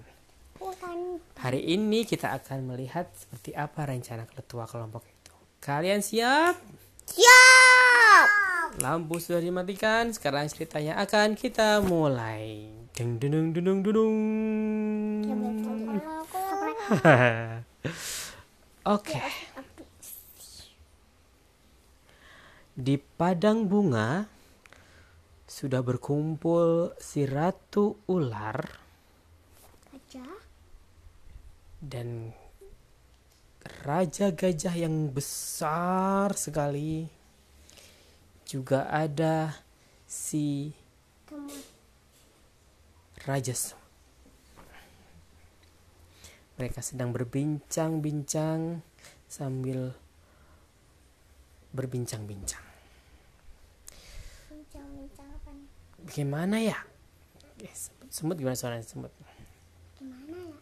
Hutan. 0.59 1.23
Hari 1.39 1.63
ini 1.79 2.03
kita 2.03 2.35
akan 2.35 2.67
melihat 2.67 3.07
seperti 3.15 3.55
apa 3.55 3.88
rencana 3.88 4.27
ketua 4.27 4.67
kelompok 4.67 5.07
itu. 5.07 5.31
Kalian 5.63 6.03
siap? 6.03 6.59
Siap. 7.07 8.27
Lampu 8.83 9.23
sudah 9.23 9.39
dimatikan, 9.39 10.12
sekarang 10.12 10.51
ceritanya 10.51 10.99
akan 10.99 11.39
kita 11.39 11.79
mulai. 11.79 12.67
Deng 12.91 13.15
deng 13.15 13.55
deng 13.55 13.63
deng 13.63 13.79
deng. 13.79 14.15
Kalau 15.23 15.47
aku 16.27 16.39
Oke. 18.99 19.23
Di 22.80 22.96
padang 22.96 23.68
bunga 23.68 24.24
sudah 25.44 25.84
berkumpul 25.84 26.96
si 26.96 27.28
ratu 27.28 28.00
ular 28.08 28.63
aja. 29.92 30.24
dan 31.84 32.32
raja 33.84 34.32
gajah 34.32 34.76
yang 34.80 35.12
besar 35.12 36.32
sekali. 36.39 37.12
Juga 38.48 38.88
ada 38.88 39.52
si 40.08 40.72
Teman. 41.28 41.52
raja. 43.28 43.54
Mereka 46.56 46.80
sedang 46.80 47.12
berbincang-bincang 47.12 48.80
sambil 49.28 49.94
berbincang-bincang. 51.70 52.65
Bincang-bincang 54.50 55.30
apa 55.30 55.52
nih? 56.10 56.26
Bagaimana 56.26 56.58
ya? 56.58 56.78
Eh, 57.62 57.74
semut, 57.78 58.10
semut 58.10 58.36
gimana 58.41 58.58
suaranya 58.58 58.82
semut? 58.82 59.13
Gimana 60.02 60.34
ya? 60.34 60.58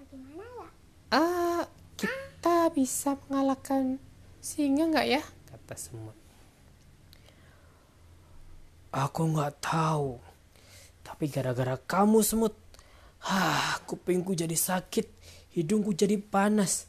Bagaimana 0.00 0.40
ya? 0.40 0.66
Ah, 1.12 1.62
kita 2.00 2.72
bisa 2.72 3.20
mengalahkan 3.28 4.00
singa 4.40 4.88
nggak 4.88 5.06
ya? 5.12 5.22
Kata 5.52 5.76
semut. 5.76 6.16
Aku 8.92 9.28
nggak 9.28 9.60
tahu. 9.60 10.16
Tapi 11.04 11.28
gara-gara 11.28 11.76
kamu 11.76 12.24
semut, 12.24 12.56
hah, 13.28 13.76
kupingku 13.84 14.32
jadi 14.32 14.56
sakit, 14.56 15.04
hidungku 15.52 15.92
jadi 15.92 16.16
panas. 16.16 16.88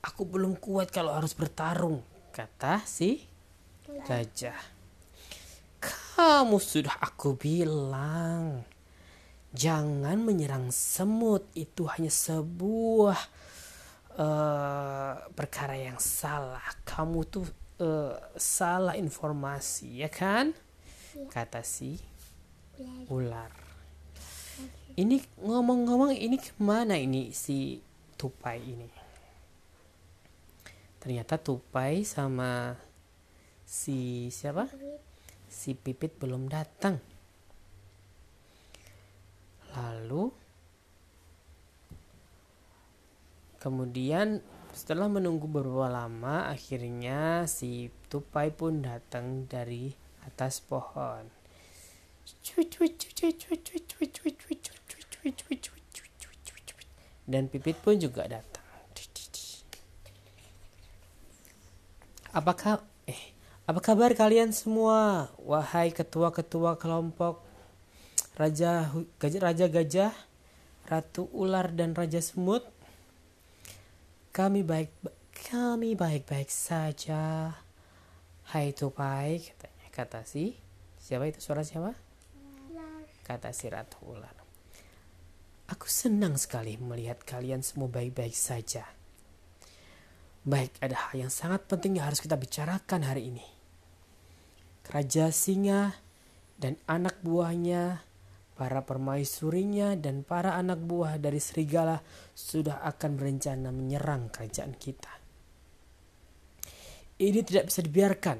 Aku 0.00 0.24
belum 0.24 0.56
kuat 0.56 0.88
kalau 0.88 1.12
harus 1.12 1.36
bertarung, 1.36 2.00
kata 2.32 2.80
si 2.88 3.28
gajah. 4.08 4.77
Kamu 6.18 6.58
sudah 6.58 6.98
aku 6.98 7.38
bilang. 7.38 8.66
Jangan 9.54 10.18
menyerang 10.18 10.66
semut, 10.74 11.46
itu 11.54 11.86
hanya 11.86 12.10
sebuah 12.10 13.14
eh, 14.18 15.14
perkara 15.30 15.78
yang 15.78 15.94
salah. 16.02 16.66
Kamu 16.82 17.22
tuh 17.22 17.46
eh, 17.78 18.18
salah 18.34 18.98
informasi, 18.98 20.02
ya 20.02 20.10
kan? 20.10 20.50
Kata 21.30 21.62
si 21.62 21.94
Ular. 22.82 23.06
ular. 23.14 23.52
Ini 24.98 25.22
ngomong-ngomong 25.38 26.18
ini 26.18 26.34
ke 26.42 26.50
mana 26.58 26.98
ini 26.98 27.30
si 27.30 27.78
tupai 28.18 28.58
ini? 28.58 28.90
Ternyata 30.98 31.38
tupai 31.38 32.02
sama 32.02 32.74
si 33.62 34.26
siapa? 34.34 34.66
Si 35.58 35.74
pipit 35.74 36.14
belum 36.22 36.46
datang. 36.46 37.02
Lalu 39.74 40.30
kemudian 43.58 44.38
setelah 44.70 45.10
menunggu 45.10 45.50
beberapa 45.50 45.90
lama 45.90 46.46
akhirnya 46.46 47.50
si 47.50 47.90
tupai 48.06 48.54
pun 48.54 48.86
datang 48.86 49.50
dari 49.50 49.90
atas 50.22 50.62
pohon. 50.62 51.26
Dan 57.26 57.50
pipit 57.50 57.76
pun 57.82 57.98
juga 57.98 58.30
datang. 58.30 58.62
Apakah 62.30 62.78
eh 63.10 63.37
apa 63.68 63.84
kabar 63.84 64.16
kalian 64.16 64.48
semua? 64.48 65.28
Wahai 65.44 65.92
ketua-ketua 65.92 66.80
kelompok 66.80 67.44
raja 68.32 68.88
gajah 69.20 69.40
raja 69.44 69.66
gajah, 69.68 70.12
ratu 70.88 71.28
ular 71.36 71.68
dan 71.76 71.92
raja 71.92 72.16
semut. 72.24 72.64
Kami 74.32 74.64
baik 74.64 74.88
kami 75.52 75.92
baik-baik 75.92 76.48
saja. 76.48 77.52
Hai 78.48 78.72
tupai 78.72 79.44
katanya 79.44 79.88
kata 79.92 80.24
si 80.24 80.56
siapa 80.96 81.28
itu 81.28 81.44
suara 81.44 81.60
siapa? 81.60 81.92
Kata 83.20 83.52
si 83.52 83.68
ratu 83.68 84.00
ular. 84.08 84.32
Aku 85.68 85.84
senang 85.84 86.40
sekali 86.40 86.80
melihat 86.80 87.20
kalian 87.20 87.60
semua 87.60 87.92
baik-baik 87.92 88.32
saja. 88.32 88.88
Baik, 90.48 90.80
ada 90.80 90.96
hal 90.96 91.28
yang 91.28 91.28
sangat 91.28 91.68
penting 91.68 92.00
yang 92.00 92.08
harus 92.08 92.24
kita 92.24 92.32
bicarakan 92.40 93.04
hari 93.04 93.28
ini. 93.28 93.57
Raja 94.88 95.28
Singa 95.28 95.92
dan 96.56 96.80
anak 96.88 97.20
buahnya, 97.20 98.08
para 98.58 98.82
permaisurinya 98.82 99.94
dan 99.94 100.26
para 100.26 100.58
anak 100.58 100.82
buah 100.82 101.20
dari 101.22 101.38
serigala 101.38 102.02
sudah 102.34 102.82
akan 102.82 103.14
berencana 103.14 103.70
menyerang 103.70 104.32
kerajaan 104.34 104.74
kita. 104.74 105.12
Ini 107.18 107.40
tidak 107.46 107.70
bisa 107.70 107.80
dibiarkan. 107.86 108.38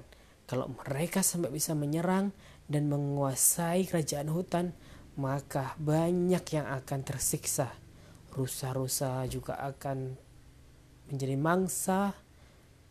Kalau 0.49 0.71
mereka 0.71 1.23
sampai 1.23 1.55
bisa 1.55 1.77
menyerang 1.77 2.35
dan 2.67 2.91
menguasai 2.91 3.87
kerajaan 3.87 4.33
hutan, 4.33 4.67
maka 5.19 5.75
banyak 5.79 6.43
yang 6.55 6.67
akan 6.67 7.01
tersiksa. 7.03 7.75
Rusa-rusa 8.33 9.27
juga 9.27 9.59
akan 9.59 10.15
menjadi 11.11 11.37
mangsa. 11.39 12.15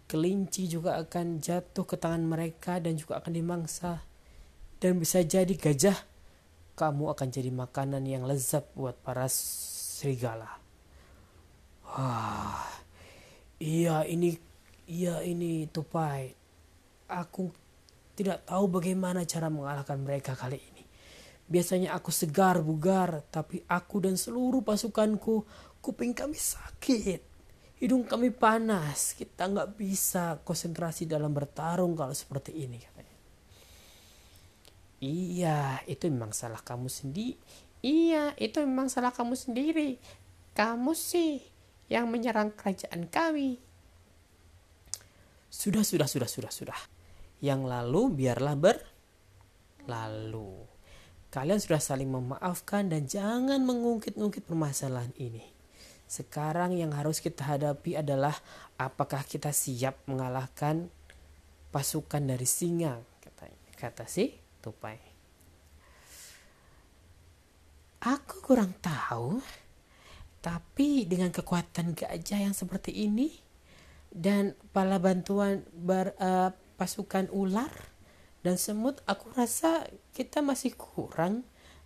Kelinci 0.07 0.71
juga 0.71 0.95
akan 1.03 1.43
jatuh 1.43 1.83
ke 1.83 1.99
tangan 1.99 2.23
mereka 2.23 2.79
dan 2.79 2.95
juga 2.95 3.19
akan 3.19 3.33
dimangsa. 3.35 4.07
Dan 4.79 5.03
bisa 5.03 5.19
jadi 5.19 5.51
gajah, 5.51 5.99
kamu 6.79 7.11
akan 7.11 7.27
jadi 7.27 7.51
makanan 7.51 8.07
yang 8.07 8.23
lezat 8.23 8.71
buat 8.71 8.95
para 9.03 9.27
serigala. 9.27 10.63
Wah, 11.83 12.63
iya 13.59 14.07
ini, 14.07 14.31
iya 14.87 15.19
ini 15.27 15.67
tupai. 15.67 16.31
Aku 17.11 17.51
tidak 18.15 18.47
tahu 18.47 18.79
bagaimana 18.79 19.27
cara 19.27 19.51
mengalahkan 19.51 19.99
mereka 19.99 20.39
kali 20.39 20.55
ini. 20.55 20.83
Biasanya 21.47 21.95
aku 21.95 22.11
segar 22.15 22.59
bugar, 22.63 23.27
tapi 23.27 23.63
aku 23.67 24.03
dan 24.03 24.15
seluruh 24.15 24.63
pasukanku, 24.63 25.43
kuping 25.83 26.15
kami 26.15 26.35
sakit. 26.35 27.36
Hidung 27.77 28.09
kami 28.09 28.33
panas, 28.33 29.13
kita 29.13 29.45
nggak 29.45 29.77
bisa 29.77 30.41
konsentrasi 30.41 31.05
dalam 31.05 31.29
bertarung 31.29 31.93
kalau 31.93 32.09
seperti 32.09 32.65
ini 32.65 32.81
katanya. 32.81 33.17
Iya, 34.97 35.85
itu 35.85 36.09
memang 36.09 36.33
salah 36.33 36.57
kamu 36.57 36.89
sendiri. 36.89 37.37
Iya, 37.85 38.33
itu 38.41 38.65
memang 38.65 38.89
salah 38.89 39.13
kamu 39.13 39.37
sendiri. 39.37 40.01
Kamu 40.57 40.97
sih 40.97 41.37
yang 41.85 42.09
menyerang 42.09 42.49
kerajaan 42.49 43.05
kami. 43.05 43.61
Sudah, 45.53 45.85
sudah, 45.85 46.09
sudah, 46.09 46.25
sudah, 46.25 46.49
sudah. 46.49 46.81
Yang 47.45 47.61
lalu 47.69 48.25
biarlah 48.25 48.57
berlalu. 48.57 50.65
Kalian 51.29 51.61
sudah 51.61 51.77
saling 51.77 52.09
memaafkan 52.09 52.89
dan 52.89 53.05
jangan 53.05 53.61
mengungkit-ungkit 53.61 54.49
permasalahan 54.49 55.13
ini. 55.21 55.56
Sekarang 56.07 56.71
yang 56.71 56.95
harus 56.95 57.19
kita 57.19 57.43
hadapi 57.43 57.99
adalah 57.99 58.33
apakah 58.79 59.27
kita 59.27 59.51
siap 59.51 59.99
mengalahkan 60.07 60.87
pasukan 61.67 62.23
dari 62.23 62.47
singa, 62.47 62.95
katanya. 63.19 63.69
Kata 63.75 64.07
si 64.07 64.31
tupai. 64.63 64.97
Aku 68.07 68.39
kurang 68.39 68.71
tahu, 68.79 69.43
tapi 70.39 71.03
dengan 71.03 71.27
kekuatan 71.27 71.91
gajah 71.91 72.39
yang 72.39 72.55
seperti 72.55 72.95
ini 73.03 73.35
dan 74.07 74.55
pala 74.71 74.95
bantuan 74.95 75.67
bar, 75.75 76.15
eh, 76.15 76.49
pasukan 76.79 77.27
ular 77.35 77.73
dan 78.47 78.55
semut, 78.55 79.03
aku 79.03 79.33
rasa 79.35 79.83
kita 80.15 80.39
masih 80.39 80.71
kurang 80.77 81.43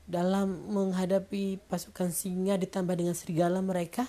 dalam 0.10 0.68
menghadapi 0.72 1.62
pasukan 1.70 2.10
singa 2.12 2.58
ditambah 2.58 2.96
dengan 2.98 3.16
serigala 3.16 3.62
mereka. 3.62 4.06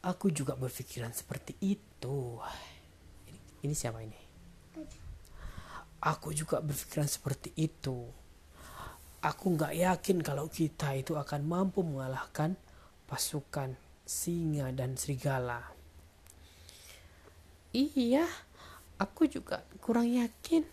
Aku 0.00 0.32
juga 0.32 0.56
berpikiran 0.56 1.12
seperti 1.12 1.52
itu. 1.60 2.40
Ini, 3.60 3.74
siapa 3.76 4.00
ini? 4.00 4.16
Aku 6.00 6.32
juga 6.32 6.64
berpikiran 6.64 7.04
seperti 7.04 7.52
itu. 7.60 8.08
Aku 9.20 9.52
nggak 9.52 9.76
yakin 9.76 10.24
kalau 10.24 10.48
kita 10.48 10.96
itu 10.96 11.12
akan 11.20 11.44
mampu 11.44 11.84
mengalahkan 11.84 12.56
pasukan 13.04 13.76
singa 14.08 14.72
dan 14.72 14.96
serigala. 14.96 15.60
Iya, 17.76 18.24
aku 18.96 19.28
juga 19.28 19.60
kurang 19.84 20.08
yakin. 20.08 20.64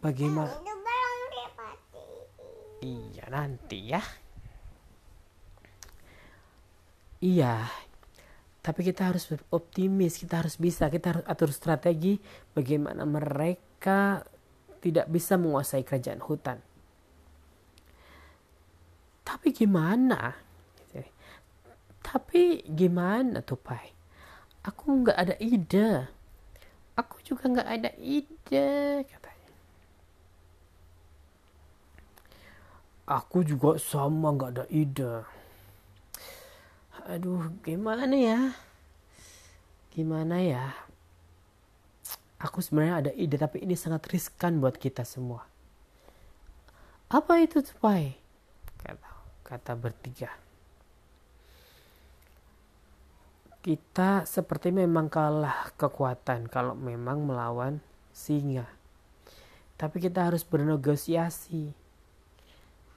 Bagaimana? 0.00 0.69
Iya 2.80 3.24
nanti 3.28 3.92
ya. 3.92 4.02
Iya. 7.20 7.68
Tapi 8.60 8.80
kita 8.84 9.08
harus 9.12 9.28
optimis, 9.52 10.20
kita 10.20 10.44
harus 10.44 10.60
bisa, 10.60 10.92
kita 10.92 11.16
harus 11.16 11.24
atur 11.24 11.48
strategi 11.52 12.20
bagaimana 12.52 13.08
mereka 13.08 14.20
tidak 14.84 15.08
bisa 15.08 15.40
menguasai 15.40 15.84
kerajaan 15.84 16.20
hutan. 16.24 16.60
Tapi 19.24 19.48
gimana? 19.52 20.50
Tapi 22.00 22.64
gimana 22.66 23.44
tuh 23.44 23.60
Pai? 23.60 23.92
Aku 24.66 25.04
nggak 25.04 25.14
ada 25.14 25.34
ide. 25.38 26.08
Aku 26.96 27.22
juga 27.22 27.46
nggak 27.48 27.68
ada 27.70 27.90
ide 27.96 29.04
katanya. 29.06 29.52
Aku 33.10 33.42
juga 33.42 33.74
sama 33.82 34.30
nggak 34.30 34.50
ada 34.54 34.64
ide. 34.70 35.26
Aduh, 37.10 37.50
gimana 37.66 38.06
ya? 38.14 38.54
Gimana 39.90 40.38
ya? 40.38 40.70
Aku 42.38 42.62
sebenarnya 42.62 43.02
ada 43.02 43.12
ide 43.18 43.34
tapi 43.34 43.66
ini 43.66 43.74
sangat 43.74 44.06
riskan 44.14 44.62
buat 44.62 44.78
kita 44.78 45.02
semua. 45.02 45.42
Apa 47.10 47.42
itu 47.42 47.58
tupai? 47.66 48.14
Kata, 48.78 49.10
kata 49.42 49.72
bertiga. 49.74 50.30
Kita 53.58 54.22
seperti 54.22 54.70
memang 54.70 55.10
kalah 55.10 55.74
kekuatan 55.74 56.46
kalau 56.46 56.78
memang 56.78 57.26
melawan 57.26 57.82
singa. 58.14 58.70
Tapi 59.74 59.98
kita 59.98 60.30
harus 60.30 60.46
bernegosiasi 60.46 61.79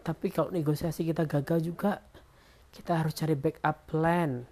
tapi 0.04 0.28
kalau 0.36 0.52
negosiasi 0.52 1.08
kita 1.08 1.24
gagal 1.24 1.63
juga, 1.63 2.04
kita 2.76 3.00
harus 3.00 3.16
cari 3.16 3.39
backup 3.39 3.88
plan, 3.88 4.44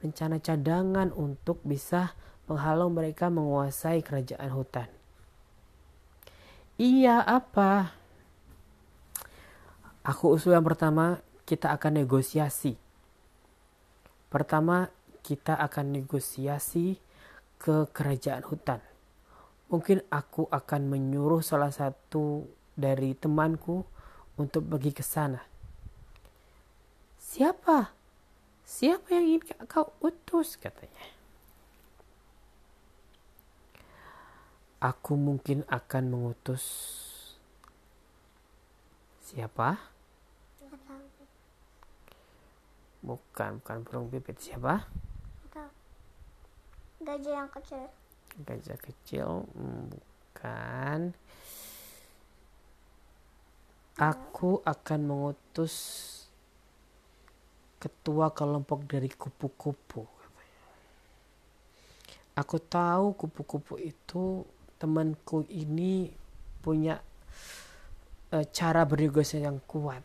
rencana 0.00 0.40
cadangan 0.40 1.12
untuk 1.12 1.60
bisa 1.60 2.16
menghalau 2.48 2.88
mereka 2.88 3.28
menguasai 3.28 4.00
kerajaan 4.00 4.50
hutan. 4.52 4.88
Iya, 6.80 7.20
apa? 7.20 7.94
Aku 10.04 10.34
usul 10.34 10.56
yang 10.56 10.64
pertama, 10.64 11.20
kita 11.44 11.70
akan 11.76 12.00
negosiasi. 12.00 12.80
Pertama, 14.32 14.88
kita 15.24 15.56
akan 15.56 16.00
negosiasi 16.00 16.98
ke 17.60 17.88
kerajaan 17.92 18.44
hutan. 18.44 18.80
Mungkin 19.72 20.04
aku 20.12 20.48
akan 20.52 20.88
menyuruh 20.88 21.40
salah 21.40 21.72
satu 21.72 22.44
dari 22.76 23.16
temanku 23.16 23.93
untuk 24.38 24.66
pergi 24.66 24.90
ke 24.90 25.04
sana. 25.04 25.42
Siapa? 27.18 27.90
Siapa 28.64 29.06
yang 29.12 29.38
ingin 29.38 29.66
kau 29.66 29.92
utus? 30.00 30.56
katanya. 30.56 31.04
Aku 34.84 35.16
mungkin 35.16 35.64
akan 35.68 36.04
mengutus 36.12 36.64
siapa? 39.24 39.80
Bukan, 43.04 43.60
bukan 43.60 43.78
burung 43.84 44.08
pipit. 44.08 44.40
Siapa? 44.40 44.88
Gajah 47.04 47.44
yang 47.44 47.50
kecil. 47.52 47.84
Gajah 48.48 48.78
kecil, 48.80 49.28
hmm, 49.52 49.92
bukan. 49.92 51.12
Aku 53.94 54.58
akan 54.66 55.00
mengutus 55.06 55.74
ketua 57.78 58.34
kelompok 58.34 58.90
dari 58.90 59.06
kupu-kupu. 59.06 60.02
Aku 62.34 62.56
tahu 62.58 63.14
kupu-kupu 63.14 63.78
itu 63.78 64.42
temanku 64.82 65.46
ini 65.46 66.10
punya 66.58 66.98
e, 68.34 68.42
cara 68.50 68.82
bernegosiasi 68.82 69.46
yang 69.46 69.62
kuat. 69.62 70.02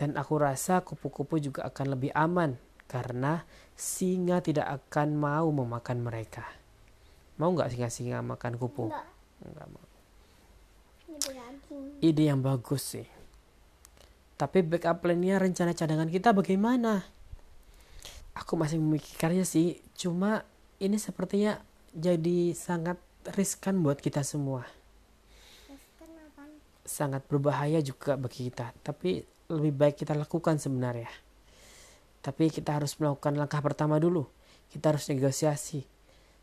Dan 0.00 0.16
aku 0.16 0.40
rasa 0.40 0.80
kupu-kupu 0.80 1.36
juga 1.44 1.68
akan 1.68 1.86
lebih 1.92 2.16
aman 2.16 2.56
karena 2.88 3.44
singa 3.76 4.40
tidak 4.40 4.72
akan 4.88 5.12
mau 5.12 5.52
memakan 5.52 6.00
mereka. 6.00 6.48
Mau 7.36 7.52
nggak 7.52 7.76
singa-singa 7.76 8.24
makan 8.24 8.56
kupu? 8.56 8.88
Enggak. 8.88 9.06
Enggak 9.44 9.66
mau. 9.68 9.93
Ide 12.00 12.30
yang 12.30 12.40
bagus 12.42 12.96
sih. 12.96 13.06
Tapi 14.34 14.66
backup 14.66 15.02
plan-nya 15.04 15.38
rencana 15.38 15.70
cadangan 15.70 16.10
kita 16.10 16.34
bagaimana? 16.34 17.06
Aku 18.34 18.58
masih 18.58 18.82
memikirkannya 18.82 19.46
sih, 19.46 19.78
cuma 19.94 20.42
ini 20.82 20.98
sepertinya 20.98 21.62
jadi 21.94 22.50
sangat 22.50 22.98
riskan 23.38 23.78
buat 23.78 24.02
kita 24.02 24.26
semua. 24.26 24.66
Sangat 26.82 27.22
berbahaya 27.30 27.78
juga 27.78 28.18
bagi 28.18 28.50
kita, 28.50 28.74
tapi 28.82 29.22
lebih 29.48 29.72
baik 29.72 30.02
kita 30.02 30.18
lakukan 30.18 30.58
sebenarnya. 30.58 31.08
Tapi 32.20 32.50
kita 32.50 32.76
harus 32.80 32.98
melakukan 32.98 33.38
langkah 33.38 33.62
pertama 33.62 34.02
dulu. 34.02 34.26
Kita 34.68 34.90
harus 34.90 35.06
negosiasi. 35.12 35.86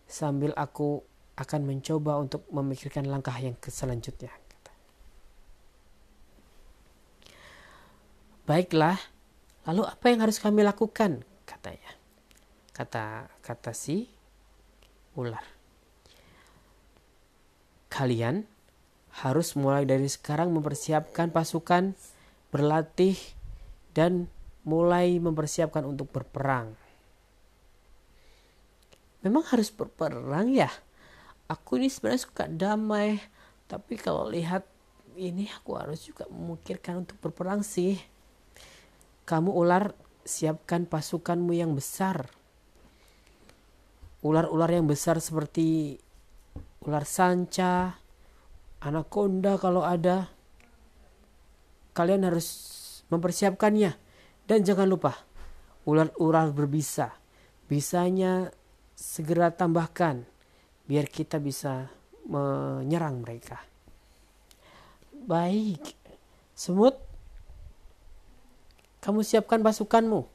Sambil 0.07 0.55
aku 0.55 1.03
akan 1.35 1.61
mencoba 1.65 2.21
untuk 2.21 2.45
memikirkan 2.53 3.09
langkah 3.09 3.35
yang 3.41 3.57
selanjutnya. 3.59 4.40
Baiklah, 8.49 8.97
lalu 9.69 9.85
apa 9.85 10.05
yang 10.09 10.25
harus 10.25 10.41
kami 10.41 10.65
lakukan? 10.65 11.21
Katanya. 11.45 11.93
Kata 12.73 13.29
kata 13.45 13.71
si 13.75 14.09
ular. 15.13 15.43
Kalian 17.91 18.47
harus 19.21 19.53
mulai 19.59 19.83
dari 19.83 20.07
sekarang 20.07 20.55
mempersiapkan 20.55 21.29
pasukan, 21.29 21.93
berlatih, 22.49 23.19
dan 23.91 24.31
mulai 24.63 25.19
mempersiapkan 25.19 25.83
untuk 25.83 26.09
berperang. 26.09 26.73
Memang 29.21 29.45
harus 29.53 29.69
berperang 29.69 30.49
ya? 30.55 30.71
Aku 31.51 31.77
ini 31.77 31.91
sebenarnya 31.91 32.25
suka 32.25 32.47
damai, 32.47 33.19
tapi 33.67 33.99
kalau 33.99 34.31
lihat 34.31 34.63
ini 35.19 35.51
aku 35.51 35.75
harus 35.75 36.07
juga 36.07 36.25
memikirkan 36.31 37.03
untuk 37.03 37.19
berperang 37.19 37.61
sih. 37.61 37.99
Kamu 39.31 39.55
ular, 39.55 39.95
siapkan 40.27 40.83
pasukanmu 40.83 41.55
yang 41.55 41.71
besar. 41.71 42.27
Ular-ular 44.27 44.67
yang 44.75 44.91
besar 44.91 45.23
seperti 45.23 45.95
ular 46.83 47.07
sanca, 47.07 47.95
anaconda 48.83 49.55
kalau 49.55 49.87
ada. 49.87 50.27
Kalian 51.95 52.27
harus 52.27 52.47
mempersiapkannya. 53.07 53.95
Dan 54.43 54.67
jangan 54.67 54.91
lupa, 54.91 55.15
ular-ular 55.87 56.51
berbisa. 56.51 57.15
Bisanya 57.71 58.51
segera 58.99 59.55
tambahkan 59.55 60.27
biar 60.91 61.07
kita 61.07 61.39
bisa 61.39 61.87
menyerang 62.27 63.23
mereka. 63.23 63.63
Baik. 65.15 65.95
Semut 66.51 67.10
kamu 69.01 69.25
siapkan 69.25 69.65
pasukanmu. 69.65 70.29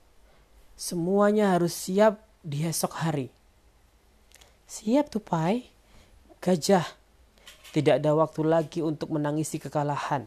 Semuanya 0.74 1.54
harus 1.54 1.70
siap 1.72 2.18
di 2.42 2.66
esok 2.66 2.98
hari. 2.98 3.30
Siap 4.66 5.06
tupai. 5.06 5.70
Gajah. 6.42 6.84
Tidak 7.70 8.02
ada 8.02 8.18
waktu 8.18 8.42
lagi 8.42 8.80
untuk 8.82 9.14
menangisi 9.14 9.62
kekalahan. 9.62 10.26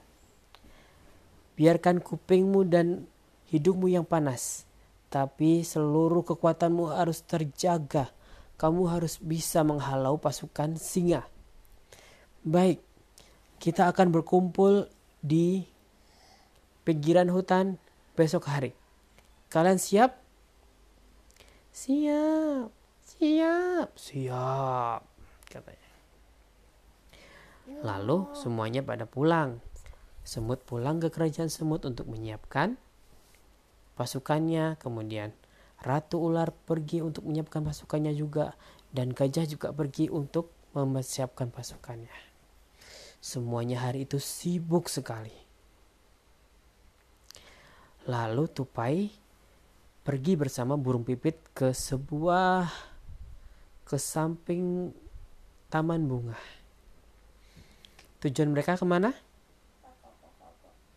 Biarkan 1.60 2.00
kupingmu 2.00 2.64
dan 2.64 3.04
hidungmu 3.52 3.92
yang 3.92 4.08
panas. 4.08 4.64
Tapi 5.12 5.68
seluruh 5.68 6.24
kekuatanmu 6.24 6.96
harus 6.96 7.20
terjaga. 7.20 8.08
Kamu 8.56 8.88
harus 8.88 9.20
bisa 9.20 9.68
menghalau 9.68 10.16
pasukan 10.16 10.80
singa. 10.80 11.28
Baik, 12.48 12.80
kita 13.60 13.92
akan 13.92 14.16
berkumpul 14.16 14.88
di 15.20 15.68
pinggiran 16.88 17.28
hutan 17.28 17.76
besok 18.20 18.52
hari. 18.52 18.76
Kalian 19.48 19.80
siap? 19.80 20.20
Siap, 21.72 22.68
siap, 23.08 23.90
siap, 23.96 25.02
katanya. 25.48 25.92
Lalu 27.80 28.28
semuanya 28.36 28.84
pada 28.84 29.08
pulang. 29.08 29.64
Semut 30.28 30.60
pulang 30.68 31.00
ke 31.00 31.08
kerajaan 31.08 31.48
semut 31.48 31.88
untuk 31.88 32.12
menyiapkan 32.12 32.76
pasukannya. 33.96 34.76
Kemudian 34.84 35.32
Ratu 35.80 36.20
Ular 36.20 36.52
pergi 36.52 37.00
untuk 37.00 37.24
menyiapkan 37.24 37.64
pasukannya 37.64 38.12
juga. 38.12 38.60
Dan 38.92 39.16
gajah 39.16 39.48
juga 39.48 39.72
pergi 39.72 40.12
untuk 40.12 40.52
mempersiapkan 40.76 41.54
pasukannya. 41.54 42.12
Semuanya 43.24 43.88
hari 43.88 44.04
itu 44.04 44.20
sibuk 44.20 44.92
sekali. 44.92 45.49
Lalu 48.10 48.50
tupai 48.50 49.06
pergi 50.02 50.34
bersama 50.34 50.74
burung 50.74 51.06
pipit 51.06 51.38
ke 51.54 51.70
sebuah 51.70 52.66
ke 53.86 54.02
samping 54.02 54.90
taman 55.70 56.10
bunga. 56.10 56.40
Tujuan 58.26 58.50
mereka 58.50 58.82
ke 58.82 58.86
mana? 58.90 59.14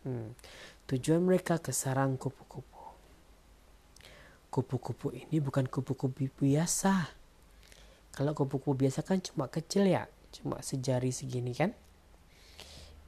Hmm. 0.01 0.33
Tujuan 0.89 1.21
mereka 1.21 1.61
ke 1.61 1.69
sarang 1.69 2.17
kupu-kupu. 2.17 2.81
Kupu-kupu 4.49 5.13
ini 5.13 5.37
bukan 5.37 5.69
kupu-kupu 5.69 6.33
biasa. 6.33 7.13
Kalau 8.09 8.33
kupu-kupu 8.33 8.73
biasa 8.73 9.05
kan 9.05 9.21
cuma 9.21 9.53
kecil 9.53 9.85
ya, 9.85 10.09
cuma 10.33 10.65
sejari 10.65 11.13
segini 11.13 11.53
kan. 11.53 11.77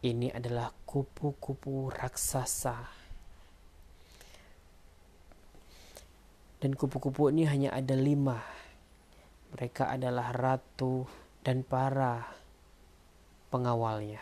Ini 0.05 0.29
adalah 0.29 0.69
kupu-kupu 0.85 1.89
raksasa. 1.89 3.04
Dan 6.59 6.73
kupu-kupu 6.73 7.29
ini 7.29 7.45
hanya 7.45 7.75
ada 7.75 7.93
lima. 7.93 8.39
Mereka 9.55 9.91
adalah 9.91 10.31
ratu 10.31 11.07
dan 11.45 11.61
para 11.61 12.25
pengawalnya. 13.53 14.19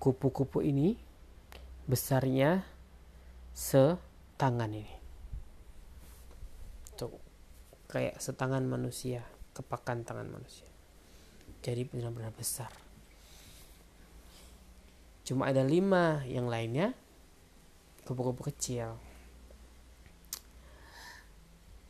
Kupu-kupu 0.00 0.64
ini 0.64 0.98
besarnya 1.84 2.64
setangan 3.54 4.72
ini. 4.72 4.94
Tuh, 6.98 7.14
kayak 7.86 8.18
setangan 8.18 8.64
manusia, 8.66 9.22
kepakan 9.54 10.02
tangan 10.02 10.28
manusia. 10.28 10.68
Jadi 11.64 11.86
benar-benar 11.88 12.34
besar. 12.34 12.68
Cuma 15.24 15.48
ada 15.48 15.64
lima, 15.64 16.20
yang 16.28 16.50
lainnya 16.50 16.92
kupu-kupu 18.04 18.52
kecil. 18.52 19.00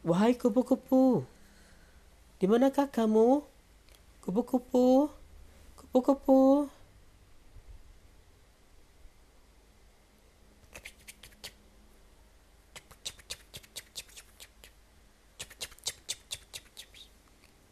Wahai 0.05 0.37
kupu-kupu, 0.37 1.25
di 2.37 2.45
manakah 2.45 2.85
kamu? 2.93 3.41
Kupu-kupu, 4.21 5.09
kupu-kupu. 5.81 6.69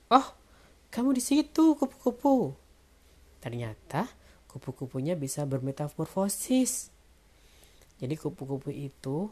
Oh, 0.09 0.27
kamu 0.89 1.13
di 1.13 1.21
situ, 1.21 1.77
kupu-kupu. 1.77 2.57
Ternyata 3.45 4.09
kupu-kupunya 4.49 5.21
bisa 5.21 5.45
bermetamorfosis. 5.45 6.89
Jadi 8.01 8.17
kupu-kupu 8.17 8.73
itu 8.73 9.29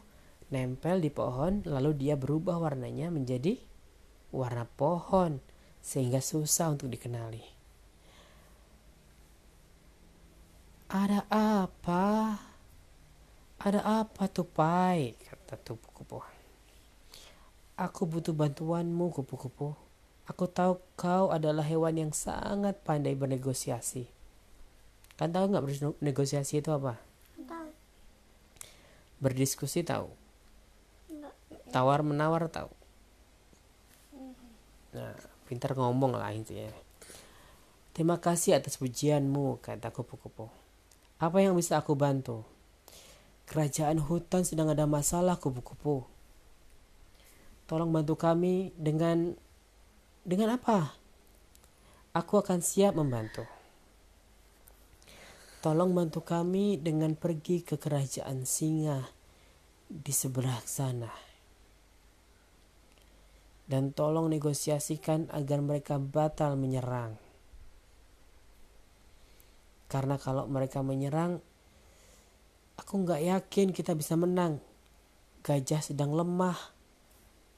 nempel 0.51 0.99
di 0.99 1.07
pohon 1.07 1.63
lalu 1.63 1.95
dia 1.95 2.19
berubah 2.19 2.59
warnanya 2.59 3.07
menjadi 3.07 3.55
warna 4.35 4.67
pohon 4.67 5.39
sehingga 5.81 6.21
susah 6.21 6.75
untuk 6.75 6.87
dikenali. 6.91 7.41
Ada 10.91 11.23
apa? 11.31 12.35
Ada 13.63 14.03
apa 14.03 14.27
tupai? 14.27 15.15
Kata 15.23 15.55
kupu-kupu. 15.55 16.19
Aku 17.79 18.03
butuh 18.03 18.35
bantuanmu 18.35 19.09
kupu-kupu. 19.15 19.71
Aku 20.27 20.45
tahu 20.51 20.83
kau 20.99 21.31
adalah 21.31 21.63
hewan 21.63 21.95
yang 21.95 22.11
sangat 22.13 22.77
pandai 22.83 23.15
bernegosiasi. 23.15 24.05
Kan 25.15 25.31
tahu 25.31 25.55
nggak 25.55 25.63
bernegosiasi 25.63 26.59
itu 26.59 26.69
apa? 26.75 26.99
Tahu. 27.39 27.69
Berdiskusi 29.23 29.87
tahu. 29.87 30.20
Tawar 31.71 32.03
menawar 32.03 32.51
tahu. 32.51 32.67
Nah, 34.91 35.15
pintar 35.47 35.71
ngomong 35.71 36.19
lah 36.19 36.35
intinya. 36.35 36.67
Terima 37.95 38.19
kasih 38.19 38.59
atas 38.59 38.75
pujianmu, 38.75 39.63
kata 39.63 39.91
kupu-kupu. 39.91 40.51
Apa 41.19 41.43
yang 41.43 41.55
bisa 41.55 41.79
aku 41.79 41.95
bantu? 41.95 42.43
Kerajaan 43.47 43.99
hutan 44.03 44.43
sedang 44.43 44.71
ada 44.71 44.83
masalah 44.87 45.39
kupu-kupu. 45.39 46.07
Tolong 47.67 47.91
bantu 47.91 48.19
kami 48.19 48.75
dengan 48.75 49.31
dengan 50.27 50.59
apa? 50.59 50.91
Aku 52.11 52.43
akan 52.43 52.59
siap 52.59 52.99
membantu. 52.99 53.47
Tolong 55.63 55.95
bantu 55.95 56.19
kami 56.19 56.81
dengan 56.81 57.15
pergi 57.15 57.63
ke 57.63 57.79
kerajaan 57.79 58.43
singa 58.43 59.07
di 59.87 60.11
sebelah 60.11 60.59
sana. 60.67 61.30
Dan 63.71 63.95
tolong 63.95 64.27
negosiasikan 64.27 65.31
agar 65.31 65.63
mereka 65.63 65.95
batal 65.95 66.59
menyerang. 66.59 67.15
Karena 69.87 70.19
kalau 70.19 70.43
mereka 70.51 70.83
menyerang, 70.83 71.39
aku 72.75 72.93
nggak 73.07 73.23
yakin 73.23 73.71
kita 73.71 73.95
bisa 73.95 74.19
menang. 74.19 74.59
Gajah 75.39 75.79
sedang 75.79 76.11
lemah, 76.11 76.59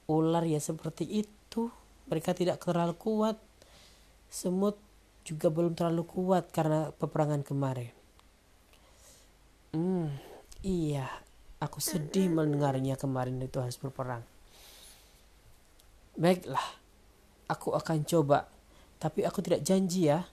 ular 0.06 0.46
ya 0.46 0.62
seperti 0.62 1.26
itu 1.26 1.74
mereka 2.10 2.38
tidak 2.38 2.62
terlalu 2.62 2.94
kuat. 2.98 3.38
Semut 4.30 4.78
juga 5.24 5.50
belum 5.50 5.74
terlalu 5.78 6.04
kuat 6.06 6.50
karena 6.54 6.90
peperangan 6.94 7.42
kemarin. 7.46 7.94
Hmm, 9.74 10.14
iya, 10.62 11.10
aku 11.58 11.82
sedih 11.82 12.30
mendengarnya 12.30 12.98
kemarin 12.98 13.42
itu 13.42 13.58
harus 13.58 13.78
berperang. 13.82 14.33
Baiklah, 16.14 16.78
aku 17.50 17.74
akan 17.74 18.06
coba, 18.06 18.46
tapi 19.02 19.26
aku 19.26 19.42
tidak 19.42 19.66
janji 19.66 20.14
ya. 20.14 20.30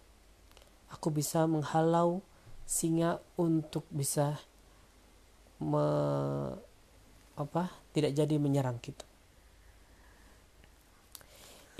Aku 0.92 1.08
bisa 1.08 1.46
menghalau 1.46 2.20
singa 2.66 3.22
untuk 3.38 3.86
bisa 3.88 4.36
me, 5.62 5.84
apa 7.38 7.72
tidak 7.96 8.12
jadi 8.12 8.36
menyerang 8.36 8.76
kita. 8.76 9.06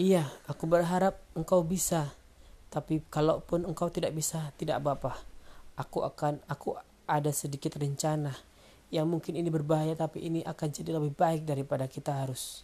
Iya, 0.01 0.25
aku 0.49 0.65
berharap 0.65 1.21
engkau 1.37 1.61
bisa. 1.61 2.09
Tapi 2.73 3.05
kalaupun 3.13 3.69
engkau 3.69 3.93
tidak 3.93 4.17
bisa, 4.17 4.49
tidak 4.57 4.81
apa-apa. 4.81 5.19
Aku 5.77 6.07
akan 6.07 6.41
aku 6.49 6.79
ada 7.05 7.35
sedikit 7.35 7.77
rencana 7.77 8.33
yang 8.95 9.07
mungkin 9.11 9.35
ini 9.39 9.51
berbahaya 9.51 9.95
tapi 9.99 10.23
ini 10.25 10.41
akan 10.47 10.69
jadi 10.71 10.97
lebih 10.99 11.15
baik 11.15 11.43
daripada 11.47 11.87
kita 11.91 12.15
harus 12.15 12.63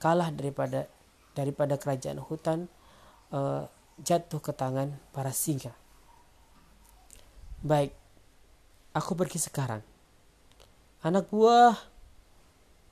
kalah 0.00 0.32
daripada 0.32 0.88
daripada 1.36 1.76
kerajaan 1.76 2.20
hutan 2.20 2.64
uh, 3.32 3.68
jatuh 4.00 4.40
ke 4.40 4.52
tangan 4.56 4.92
para 5.12 5.32
singa. 5.32 5.72
Baik, 7.60 7.92
aku 8.92 9.12
pergi 9.16 9.40
sekarang. 9.40 9.80
Anak 11.04 11.28
buah, 11.28 11.76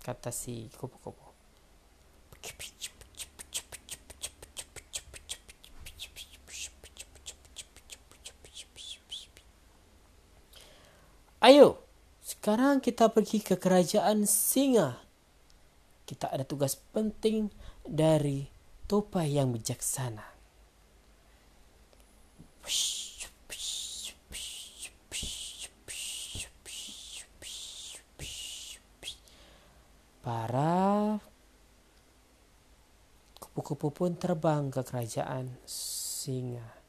kata 0.05 0.29
si 0.29 0.69
kupu-kupu. 0.77 1.33
Ayo, 11.45 11.77
sekarang 12.25 12.81
kita 12.81 13.13
pergi 13.13 13.45
ke 13.45 13.61
kerajaan 13.61 14.25
singa. 14.25 15.04
Kita 16.05 16.29
ada 16.29 16.45
tugas 16.45 16.77
penting 16.77 17.49
dari 17.81 18.45
Topai 18.85 19.33
yang 19.33 19.49
bijaksana. 19.49 20.37
Para 30.25 31.21
kupu-kupu 33.37 33.93
pun 33.93 34.17
terbang 34.17 34.73
ke 34.73 34.81
kerajaan 34.81 35.53
singa. 35.69 36.84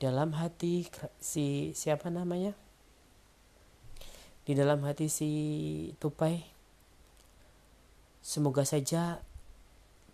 Dalam 0.00 0.32
hati 0.32 0.88
si 1.20 1.76
siapa 1.76 2.08
namanya? 2.08 2.56
Di 4.48 4.56
dalam 4.56 4.80
hati 4.88 5.12
si 5.12 5.30
tupai. 6.00 6.40
Semoga 8.24 8.64
saja 8.64 9.20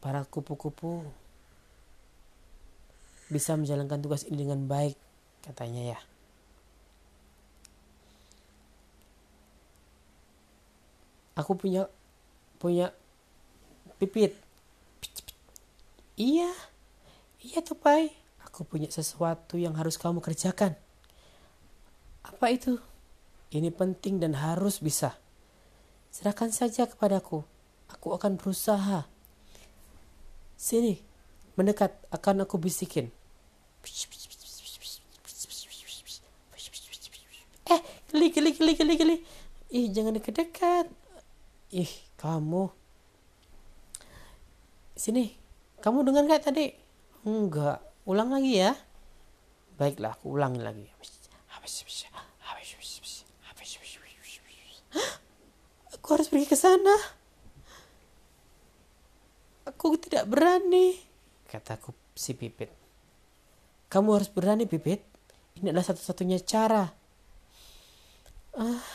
para 0.02 0.26
kupu-kupu 0.26 1.06
bisa 3.26 3.58
menjalankan 3.58 3.98
tugas 3.98 4.22
ini 4.26 4.46
dengan 4.46 4.70
baik 4.70 4.94
katanya 5.42 5.94
ya 5.94 5.98
aku 11.34 11.58
punya 11.58 11.90
punya 12.62 12.94
pipit 13.98 14.32
iya 16.14 16.54
iya 17.42 17.58
tuh 17.66 17.74
pai 17.74 18.14
aku 18.56 18.64
punya 18.64 18.88
sesuatu 18.88 19.60
yang 19.60 19.76
harus 19.76 20.00
kamu 20.00 20.24
kerjakan. 20.24 20.72
Apa 22.24 22.48
itu? 22.48 22.80
Ini 23.52 23.68
penting 23.68 24.16
dan 24.16 24.32
harus 24.32 24.80
bisa. 24.80 25.12
Serahkan 26.08 26.48
saja 26.48 26.88
kepadaku. 26.88 27.44
Aku 27.92 28.16
akan 28.16 28.40
berusaha. 28.40 29.04
Sini, 30.56 31.04
mendekat 31.60 32.00
akan 32.08 32.48
aku 32.48 32.56
bisikin. 32.56 33.12
Eh, 37.68 37.80
geli, 38.08 38.32
geli, 38.32 38.50
geli, 38.56 38.72
geli, 38.72 38.94
geli. 38.96 39.16
Ih, 39.68 39.92
jangan 39.92 40.16
dekat-dekat. 40.16 40.88
Ih, 41.76 41.92
kamu. 42.16 42.72
Sini, 44.96 45.36
kamu 45.84 46.08
dengar 46.08 46.24
gak 46.24 46.48
tadi? 46.48 46.72
Enggak 47.20 47.95
ulang 48.06 48.30
lagi 48.30 48.62
ya. 48.62 48.72
Baiklah 49.76 50.16
aku 50.16 50.32
ulangi 50.32 50.62
lagi. 50.62 50.86
Aku 55.92 56.06
harus 56.14 56.30
pergi 56.30 56.46
ke 56.46 56.54
sana. 56.56 56.94
Aku 59.66 59.98
tidak 59.98 60.30
berani. 60.30 60.94
Kataku 61.50 61.90
si 62.14 62.32
pipit. 62.32 62.70
Kamu 63.90 64.14
harus 64.14 64.30
berani 64.30 64.70
pipit. 64.70 65.02
Ini 65.58 65.74
adalah 65.74 65.84
satu-satunya 65.84 66.38
cara. 66.46 66.86
Ah 68.56 68.86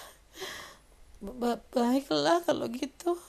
ba- 1.21 1.61
baiklah 1.75 2.41
kalau 2.47 2.65
gitu. 2.71 3.19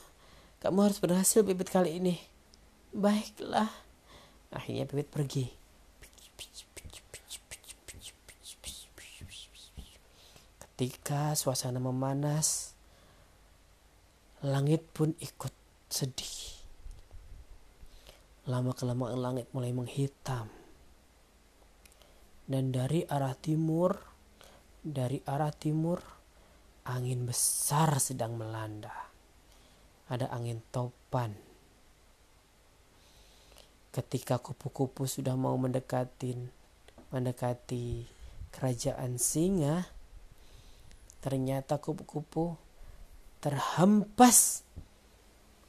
Kamu 0.62 0.78
harus 0.86 1.02
berhasil 1.02 1.42
pipit 1.42 1.68
kali 1.68 1.98
ini. 1.98 2.14
Baiklah. 2.94 3.68
Akhirnya 4.54 4.86
pipit 4.86 5.10
pergi 5.10 5.61
ketika 10.82 11.36
suasana 11.38 11.78
memanas 11.78 12.74
langit 14.42 14.82
pun 14.90 15.14
ikut 15.22 15.54
sedih. 15.86 16.58
Lama 18.50 18.74
kelamaan 18.74 19.22
langit 19.22 19.46
mulai 19.54 19.70
menghitam. 19.70 20.50
Dan 22.42 22.74
dari 22.74 23.06
arah 23.06 23.38
timur 23.38 23.94
dari 24.82 25.22
arah 25.22 25.54
timur 25.54 26.02
angin 26.90 27.30
besar 27.30 28.02
sedang 28.02 28.34
melanda. 28.34 29.12
Ada 30.10 30.34
angin 30.34 30.58
topan 30.74 31.51
ketika 33.92 34.40
kupu-kupu 34.40 35.04
sudah 35.04 35.36
mau 35.36 35.54
mendekatin 35.60 36.48
mendekati 37.12 38.08
kerajaan 38.48 39.20
singa 39.20 39.84
ternyata 41.20 41.76
kupu-kupu 41.76 42.56
terhempas 43.44 44.66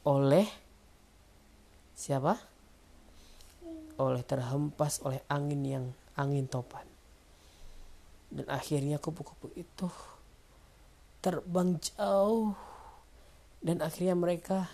oleh 0.08 0.48
siapa? 1.94 2.36
Oleh 4.00 4.26
terhempas 4.26 4.98
oleh 5.06 5.22
angin 5.30 5.62
yang 5.62 5.86
angin 6.18 6.50
topan. 6.50 6.86
Dan 8.34 8.50
akhirnya 8.50 8.98
kupu-kupu 8.98 9.54
itu 9.54 9.86
terbang 11.22 11.78
jauh. 11.78 12.52
Dan 13.64 13.80
akhirnya 13.80 14.18
mereka 14.18 14.68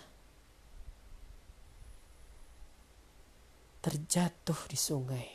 terjatuh 3.81 4.59
di 4.69 4.77
sungai 4.77 5.29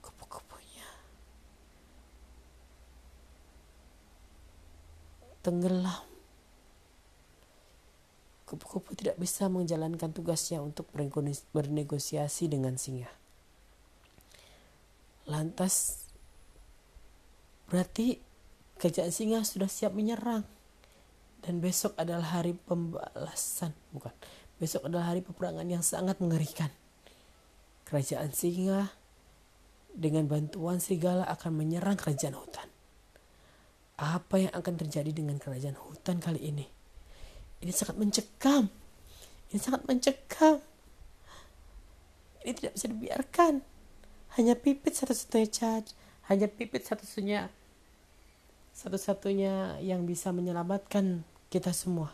kupu-kupunya 0.00 0.88
tenggelam 5.42 6.16
kupu-kupu 8.46 8.94
tidak 8.94 9.18
bisa 9.18 9.50
menjalankan 9.50 10.14
tugasnya 10.14 10.62
untuk 10.62 10.86
bernegosiasi 11.50 12.46
dengan 12.46 12.78
singa. 12.78 13.10
Lantas, 15.26 16.06
berarti 17.66 18.22
kerajaan 18.78 19.10
singa 19.10 19.42
sudah 19.42 19.66
siap 19.66 19.90
menyerang. 19.90 20.46
Dan 21.42 21.58
besok 21.62 21.94
adalah 21.98 22.38
hari 22.38 22.54
pembalasan, 22.54 23.74
bukan. 23.90 24.14
Besok 24.56 24.88
adalah 24.88 25.12
hari 25.12 25.20
peperangan 25.20 25.68
yang 25.68 25.84
sangat 25.84 26.16
mengerikan. 26.16 26.72
Kerajaan 27.84 28.32
singa 28.32 28.88
dengan 29.92 30.24
bantuan 30.24 30.80
serigala 30.80 31.28
akan 31.28 31.52
menyerang 31.52 32.00
kerajaan 32.00 32.32
hutan. 32.32 32.68
Apa 34.00 34.48
yang 34.48 34.52
akan 34.56 34.74
terjadi 34.80 35.12
dengan 35.12 35.36
kerajaan 35.36 35.76
hutan 35.76 36.20
kali 36.20 36.40
ini? 36.40 36.66
Ini 37.60 37.72
sangat 37.72 38.00
mencekam. 38.00 38.72
Ini 39.52 39.58
sangat 39.60 39.84
mencekam. 39.84 40.64
Ini 42.44 42.52
tidak 42.56 42.72
bisa 42.80 42.86
dibiarkan. 42.88 43.60
Hanya 44.40 44.56
pipit 44.56 44.96
satu-satunya 44.96 45.48
cat. 45.52 45.84
Hanya 46.32 46.48
pipit 46.48 46.84
satu-satunya 46.84 47.52
satu-satunya 48.76 49.80
yang 49.80 50.04
bisa 50.08 50.32
menyelamatkan 50.32 51.24
kita 51.48 51.72
semua. 51.72 52.12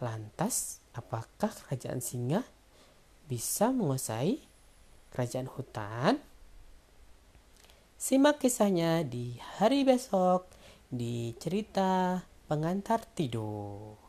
Lantas, 0.00 0.80
apakah 0.96 1.52
kerajaan 1.52 2.00
singa 2.00 2.40
bisa 3.28 3.68
menguasai 3.68 4.40
kerajaan 5.12 5.44
hutan? 5.44 6.16
Simak 8.00 8.40
kisahnya 8.40 9.04
di 9.04 9.36
hari 9.60 9.84
besok 9.84 10.48
di 10.88 11.36
cerita 11.36 12.24
pengantar 12.48 13.04
tidur. 13.12 14.00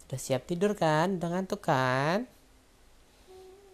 Sudah 0.00 0.16
siap 0.16 0.48
tidur 0.48 0.72
kan? 0.72 1.20
Udah 1.20 1.28
ngantuk 1.28 1.60
kan? 1.60 2.24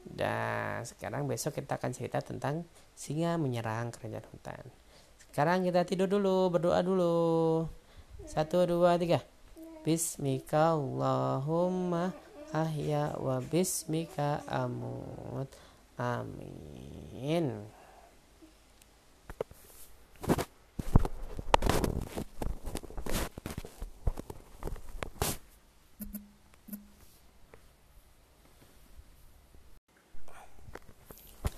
Dan 0.02 0.82
sekarang 0.82 1.30
besok 1.30 1.62
kita 1.62 1.78
akan 1.78 1.94
cerita 1.94 2.18
tentang 2.18 2.66
singa 2.98 3.38
menyerang 3.38 3.94
kerajaan 3.94 4.26
hutan. 4.34 4.64
Sekarang 5.30 5.62
kita 5.62 5.86
tidur 5.86 6.10
dulu, 6.10 6.50
berdoa 6.50 6.82
dulu. 6.82 7.62
Satu, 8.26 8.66
dua, 8.66 8.98
tiga. 8.98 9.35
Bismika 9.86 10.74
Allahumma 10.74 12.10
ahya 12.50 13.14
wa 13.22 13.38
bismika 13.38 14.42
amut. 14.50 15.46
Amin. 15.94 17.70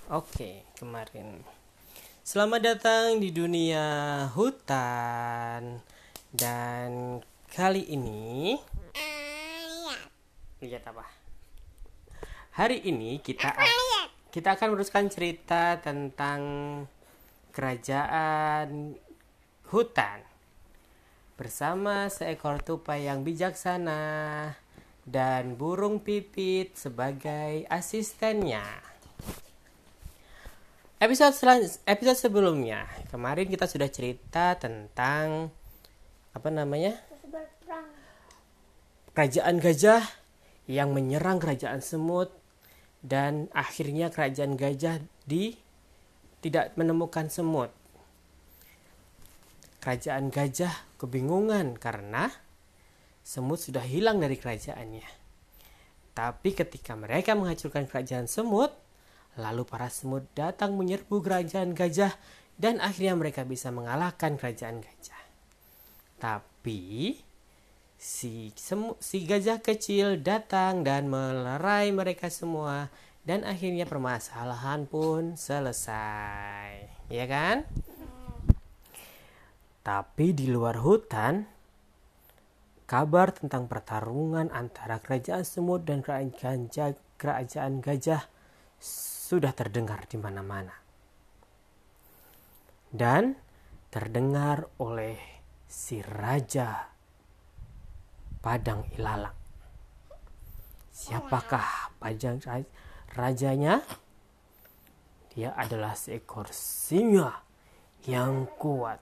Oke, 0.05 0.69
kemarin. 0.77 1.41
Selamat 2.21 2.61
datang 2.61 3.17
di 3.17 3.33
dunia 3.33 4.29
hutan. 4.37 5.81
Dan 6.29 7.25
kali 7.49 7.81
ini 7.89 8.53
lihat 10.61 10.85
apa? 10.85 11.05
Hari 12.53 12.85
ini 12.85 13.17
kita 13.23 13.57
kita 14.29 14.53
akan 14.53 14.75
meneruskan 14.75 15.09
cerita 15.09 15.81
tentang 15.81 16.41
kerajaan 17.49 18.93
hutan 19.73 20.21
bersama 21.39 22.11
seekor 22.11 22.61
tupai 22.61 23.07
yang 23.09 23.25
bijaksana 23.25 24.53
dan 25.07 25.57
burung 25.57 26.03
pipit 26.03 26.77
sebagai 26.77 27.65
asistennya. 27.71 28.67
Episode 30.99 31.33
episode 31.87 32.19
sebelumnya 32.19 32.85
kemarin 33.09 33.47
kita 33.47 33.65
sudah 33.65 33.87
cerita 33.87 34.59
tentang 34.59 35.49
apa 36.35 36.49
namanya 36.51 37.08
kerajaan 39.13 39.57
gajah 39.59 40.03
yang 40.69 40.93
menyerang 40.93 41.41
kerajaan 41.41 41.81
semut 41.81 42.29
dan 43.01 43.47
akhirnya 43.55 44.13
kerajaan 44.13 44.59
gajah 44.59 45.01
di 45.25 45.57
tidak 46.39 46.75
menemukan 46.79 47.27
semut. 47.27 47.73
Kerajaan 49.79 50.29
gajah 50.29 50.71
kebingungan 50.99 51.79
karena 51.79 52.31
semut 53.23 53.59
sudah 53.63 53.83
hilang 53.83 54.19
dari 54.19 54.35
kerajaannya. 54.35 55.07
Tapi 56.15 56.49
ketika 56.51 56.99
mereka 56.99 57.31
menghancurkan 57.35 57.87
kerajaan 57.87 58.27
semut, 58.27 58.75
Lalu 59.39 59.63
para 59.63 59.87
semut 59.87 60.27
datang 60.35 60.75
menyerbu 60.75 61.23
kerajaan 61.23 61.71
gajah 61.71 62.11
dan 62.59 62.83
akhirnya 62.83 63.15
mereka 63.15 63.47
bisa 63.47 63.71
mengalahkan 63.71 64.35
kerajaan 64.35 64.83
gajah. 64.83 65.23
Tapi 66.19 66.48
si 67.99 68.51
semu, 68.55 68.95
si 68.99 69.23
gajah 69.27 69.59
kecil 69.59 70.19
datang 70.19 70.87
dan 70.87 71.11
melerai 71.11 71.91
mereka 71.91 72.31
semua 72.31 72.87
dan 73.27 73.43
akhirnya 73.43 73.83
permasalahan 73.83 74.87
pun 74.87 75.35
selesai. 75.35 76.87
Ya 77.11 77.25
kan? 77.27 77.67
Tapi 79.83 80.35
di 80.35 80.47
luar 80.51 80.79
hutan 80.79 81.47
kabar 82.89 83.31
tentang 83.31 83.69
pertarungan 83.69 84.49
antara 84.49 84.97
kerajaan 84.97 85.45
semut 85.45 85.85
dan 85.85 86.01
kerajaan, 86.01 86.67
kerajaan 87.17 87.79
gajah 87.79 88.25
sudah 89.29 89.53
terdengar 89.53 90.09
di 90.09 90.17
mana-mana. 90.17 90.73
dan 92.89 93.37
terdengar 93.93 94.65
oleh 94.81 95.38
si 95.69 96.01
raja 96.01 96.89
Padang 98.41 98.89
Ilalang. 98.97 99.37
Siapakah 100.89 101.93
pajang 102.01 102.41
rajanya? 103.13 103.85
Dia 105.29 105.53
adalah 105.53 105.93
seekor 105.93 106.49
singa 106.49 107.45
yang 108.09 108.49
kuat. 108.57 108.97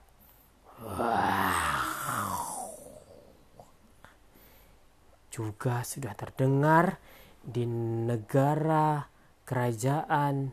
Juga 5.32 5.82
sudah 5.82 6.12
terdengar 6.12 7.00
di 7.40 7.64
negara 8.04 9.08
kerajaan 9.48 10.52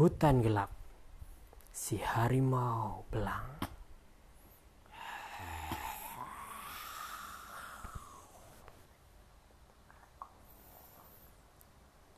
hutan 0.00 0.40
gelap 0.40 0.72
si 1.70 2.00
harimau 2.00 3.04
belang. 3.12 3.59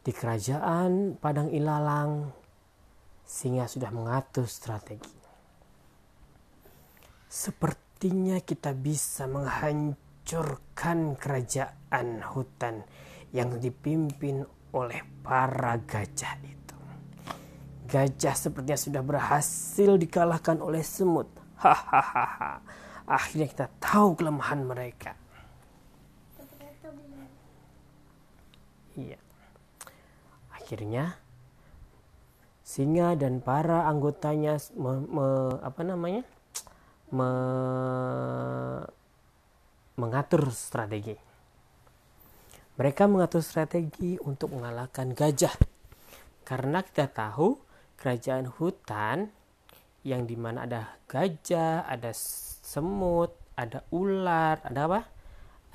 Di 0.03 0.11
kerajaan 0.11 1.15
Padang 1.15 1.55
Ilalang, 1.55 2.27
singa 3.23 3.71
sudah 3.71 3.95
mengatur 3.95 4.51
strategi. 4.51 5.15
Sepertinya 7.31 8.43
kita 8.43 8.75
bisa 8.75 9.31
menghancurkan 9.31 11.15
kerajaan 11.15 12.19
hutan 12.35 12.83
yang 13.31 13.63
dipimpin 13.63 14.43
oleh 14.75 15.07
para 15.23 15.79
gajah 15.79 16.35
itu. 16.51 16.77
Gajah 17.87 18.35
sepertinya 18.35 18.83
sudah 18.83 19.03
berhasil 19.07 19.95
dikalahkan 20.03 20.59
oleh 20.59 20.83
semut. 20.83 21.31
Hahaha. 21.63 22.59
Akhirnya 23.07 23.47
kita 23.47 23.67
tahu 23.79 24.19
kelemahan 24.19 24.67
mereka. 24.67 25.15
Iya. 28.99 29.22
Akhirnya 30.73 31.21
singa 32.65 33.13
dan 33.13 33.45
para 33.45 33.85
anggotanya 33.93 34.57
me, 34.73 35.05
me, 35.05 35.29
apa 35.61 35.85
namanya? 35.85 36.25
Me, 37.13 37.29
mengatur 40.01 40.49
strategi. 40.49 41.13
Mereka 42.81 43.05
mengatur 43.05 43.45
strategi 43.45 44.17
untuk 44.25 44.57
mengalahkan 44.57 45.13
gajah. 45.13 45.53
Karena 46.41 46.81
kita 46.81 47.05
tahu 47.13 47.61
kerajaan 48.01 48.49
hutan 48.57 49.29
yang 50.09 50.25
di 50.25 50.41
mana 50.41 50.65
ada 50.65 50.97
gajah, 51.05 51.85
ada 51.85 52.17
semut, 52.65 53.37
ada 53.61 53.85
ular, 53.93 54.65
ada 54.65 54.89
apa? 54.89 55.05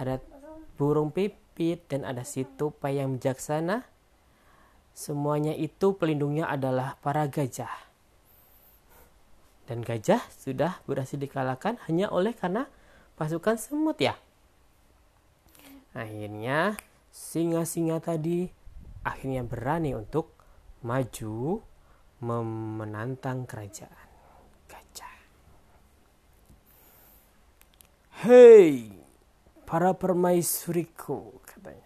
Ada 0.01 0.17
burung 0.73 1.13
pipit 1.13 1.85
dan 1.85 2.01
ada 2.01 2.25
si 2.25 2.49
tupai 2.49 2.97
yang 2.97 3.21
bijaksana 3.21 3.93
Semuanya 4.97 5.53
itu 5.53 5.93
pelindungnya 5.93 6.49
adalah 6.49 6.97
para 7.05 7.29
gajah. 7.29 7.69
Dan 9.69 9.85
gajah 9.85 10.25
sudah 10.33 10.81
berhasil 10.89 11.21
dikalahkan 11.21 11.77
hanya 11.85 12.09
oleh 12.09 12.33
karena 12.33 12.65
pasukan 13.13 13.61
semut 13.61 14.01
ya. 14.01 14.17
Akhirnya 15.93 16.81
singa-singa 17.13 18.01
tadi 18.01 18.49
akhirnya 19.05 19.45
berani 19.45 19.93
untuk 19.93 20.33
maju 20.81 21.61
menantang 22.25 23.45
kerajaan 23.45 24.09
gajah. 24.65 25.17
Hei, 28.25 28.97
para 29.61 29.93
permaisuriku 29.93 31.37
katanya. 31.45 31.85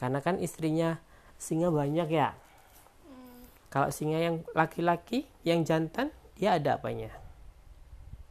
Karena 0.00 0.24
kan 0.24 0.40
istrinya 0.40 1.03
singa 1.44 1.68
banyak 1.68 2.08
ya. 2.08 2.32
Hmm. 2.32 3.44
kalau 3.68 3.92
singa 3.92 4.16
yang 4.16 4.40
laki-laki 4.56 5.28
yang 5.44 5.60
jantan 5.68 6.08
dia 6.40 6.56
ada 6.56 6.80
apanya? 6.80 7.12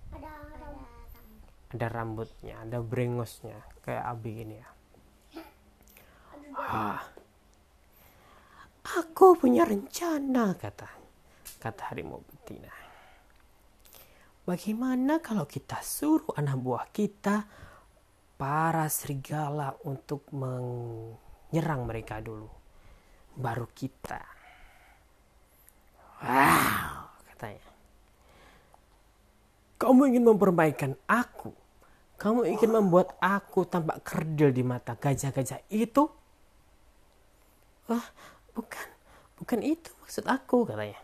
Ada, 0.10 0.34
ada 1.78 1.88
rambutnya 1.94 2.58
ada 2.58 2.82
brengosnya 2.82 3.62
kayak 3.86 4.02
abi 4.02 4.34
ini 4.42 4.56
ya. 4.58 4.70
Ah. 6.54 7.02
aku 8.84 9.38
punya 9.38 9.66
rencana 9.66 10.54
kata 10.58 10.90
kata 11.62 11.82
harimau 11.94 12.22
betina. 12.26 12.70
Bagaimana 14.44 15.24
kalau 15.24 15.48
kita 15.48 15.80
suruh 15.80 16.36
anak 16.36 16.60
buah 16.60 16.92
kita 16.92 17.48
para 18.36 18.86
serigala 18.92 19.72
untuk 19.88 20.28
menyerang 20.36 21.88
mereka 21.88 22.20
dulu 22.20 22.63
baru 23.38 23.68
kita. 23.74 24.22
Wow, 26.24 27.12
katanya. 27.34 27.68
Kamu 29.82 30.02
ingin 30.08 30.24
memperbaikan 30.24 30.96
aku. 31.10 31.52
Kamu 32.16 32.48
ingin 32.48 32.72
membuat 32.72 33.20
aku 33.20 33.68
tampak 33.68 34.00
kerdil 34.08 34.56
di 34.56 34.64
mata 34.64 34.96
gajah-gajah 34.96 35.60
itu? 35.68 36.08
Wah, 37.92 38.08
bukan. 38.56 38.88
Bukan 39.44 39.60
itu 39.60 39.92
maksud 40.00 40.24
aku, 40.24 40.64
katanya. 40.64 40.96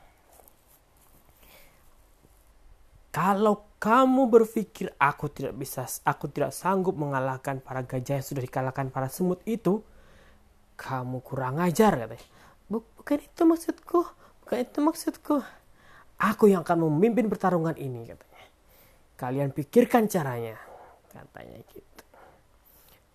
Kalau 3.12 3.68
kamu 3.84 4.32
berpikir 4.32 4.96
aku 4.96 5.28
tidak 5.28 5.60
bisa, 5.60 5.84
aku 6.08 6.32
tidak 6.32 6.56
sanggup 6.56 6.96
mengalahkan 6.96 7.60
para 7.60 7.84
gajah 7.84 8.22
yang 8.22 8.28
sudah 8.28 8.40
dikalahkan 8.40 8.88
para 8.94 9.12
semut 9.12 9.44
itu, 9.44 9.84
kamu 10.80 11.20
kurang 11.20 11.60
ajar 11.60 12.08
katanya. 12.08 12.28
Bukan 12.72 13.20
itu 13.20 13.42
maksudku, 13.44 14.00
bukan 14.46 14.58
itu 14.64 14.80
maksudku. 14.80 15.36
Aku 16.16 16.48
yang 16.48 16.64
akan 16.64 16.88
memimpin 16.88 17.28
pertarungan 17.28 17.76
ini 17.76 18.08
katanya. 18.08 18.46
Kalian 19.20 19.52
pikirkan 19.52 20.08
caranya, 20.08 20.56
katanya 21.12 21.60
gitu. 21.68 22.04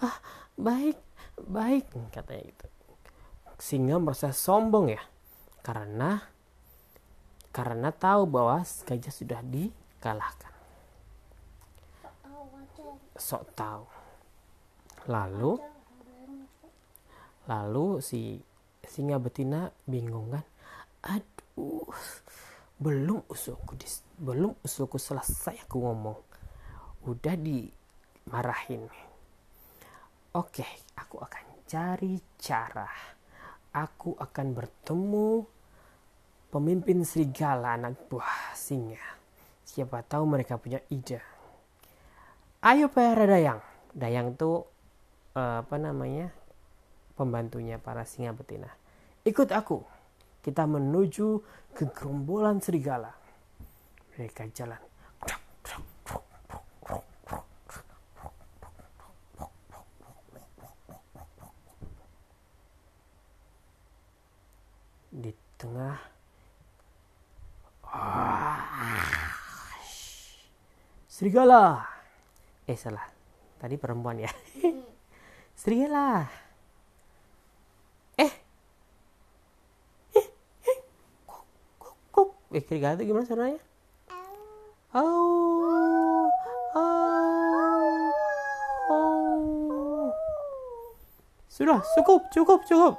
Ah, 0.05 0.21
baik, 0.61 1.01
baik 1.41 1.89
katanya 2.12 2.45
gitu. 2.53 2.67
Singa 3.57 3.97
merasa 3.97 4.29
sombong 4.37 4.93
ya, 4.93 5.01
karena 5.65 6.29
karena 7.55 7.89
tahu 7.95 8.29
bahwa 8.29 8.61
gajah 8.61 9.15
sudah 9.15 9.41
dikalahkan. 9.41 10.53
Sok 13.15 13.47
tahu. 13.55 13.87
Lalu 15.07 15.74
lalu 17.45 18.01
si 18.01 18.41
singa 18.85 19.17
betina 19.21 19.73
bingung 19.89 20.33
kan 20.33 20.45
aduh 21.05 21.89
belum 22.75 23.23
usulku 23.31 23.79
dis, 23.79 24.03
belum 24.19 24.59
usulku 24.67 24.99
selesai 24.99 25.63
aku 25.63 25.79
ngomong. 25.79 26.19
Udah 27.07 27.39
dimarahin. 27.39 28.85
Oke 30.35 30.67
aku 30.99 31.23
akan 31.23 31.65
cari 31.65 32.19
cara. 32.37 32.91
Aku 33.75 34.15
akan 34.19 34.47
bertemu 34.55 35.43
pemimpin 36.51 37.03
serigala 37.07 37.79
anak 37.79 37.99
buah 38.11 38.55
singa. 38.55 39.03
Siapa 39.63 40.03
tahu 40.07 40.27
mereka 40.27 40.59
punya 40.59 40.83
ide. 40.91 41.19
Ayo 42.63 42.91
para 42.91 43.27
dayang. 43.27 43.63
Dayang 43.95 44.35
tuh 44.35 44.67
uh, 45.39 45.63
apa 45.63 45.77
namanya 45.79 46.31
pembantunya 47.15 47.79
para 47.79 48.07
singa 48.07 48.35
betina. 48.35 48.71
Ikut 49.25 49.51
aku, 49.51 49.81
kita 50.45 50.69
menuju 50.69 51.41
ke 51.73 51.89
gerombolan 51.91 52.61
serigala. 52.61 53.15
Mereka 54.15 54.51
jalan. 54.53 54.79
Di 65.15 65.31
tengah 65.57 66.15
Serigala. 71.15 71.79
Eh 72.67 72.75
salah. 72.75 73.07
Tadi 73.62 73.79
perempuan 73.79 74.19
ya. 74.19 74.31
Serigala. 75.62 76.27
Itu 82.55 83.03
gimana 83.03 83.27
suaranya 83.27 83.61
oh 84.95 86.31
oh 86.79 88.11
oh 88.91 90.09
sudah 91.51 91.83
cukup 91.99 92.31
cukup 92.31 92.61
cukup 92.63 92.95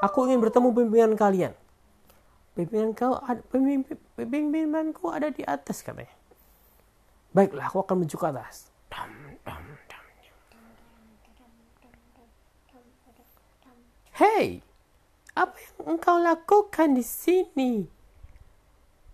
aku 0.00 0.24
ingin 0.24 0.40
bertemu 0.40 0.68
pimpinan 0.72 1.12
kalian 1.14 1.52
Pimpinan 2.50 2.92
kau 2.98 3.14
ada, 3.22 3.38
pemimpin, 3.46 3.94
pimpinanku 4.18 5.06
ada 5.08 5.30
di 5.30 5.46
atas 5.46 5.86
katanya. 5.86 6.12
Baiklah, 7.30 7.70
aku 7.70 7.86
akan 7.86 8.02
menuju 8.02 8.18
ke 8.18 8.26
atas. 8.26 8.74
Dam, 8.90 9.38
dam, 9.46 9.64
dam. 9.86 10.04
Hei, 14.18 14.60
apa 15.32 15.56
yang 15.56 15.96
engkau 15.96 16.20
lakukan 16.20 16.92
di 16.92 17.00
sini? 17.00 17.88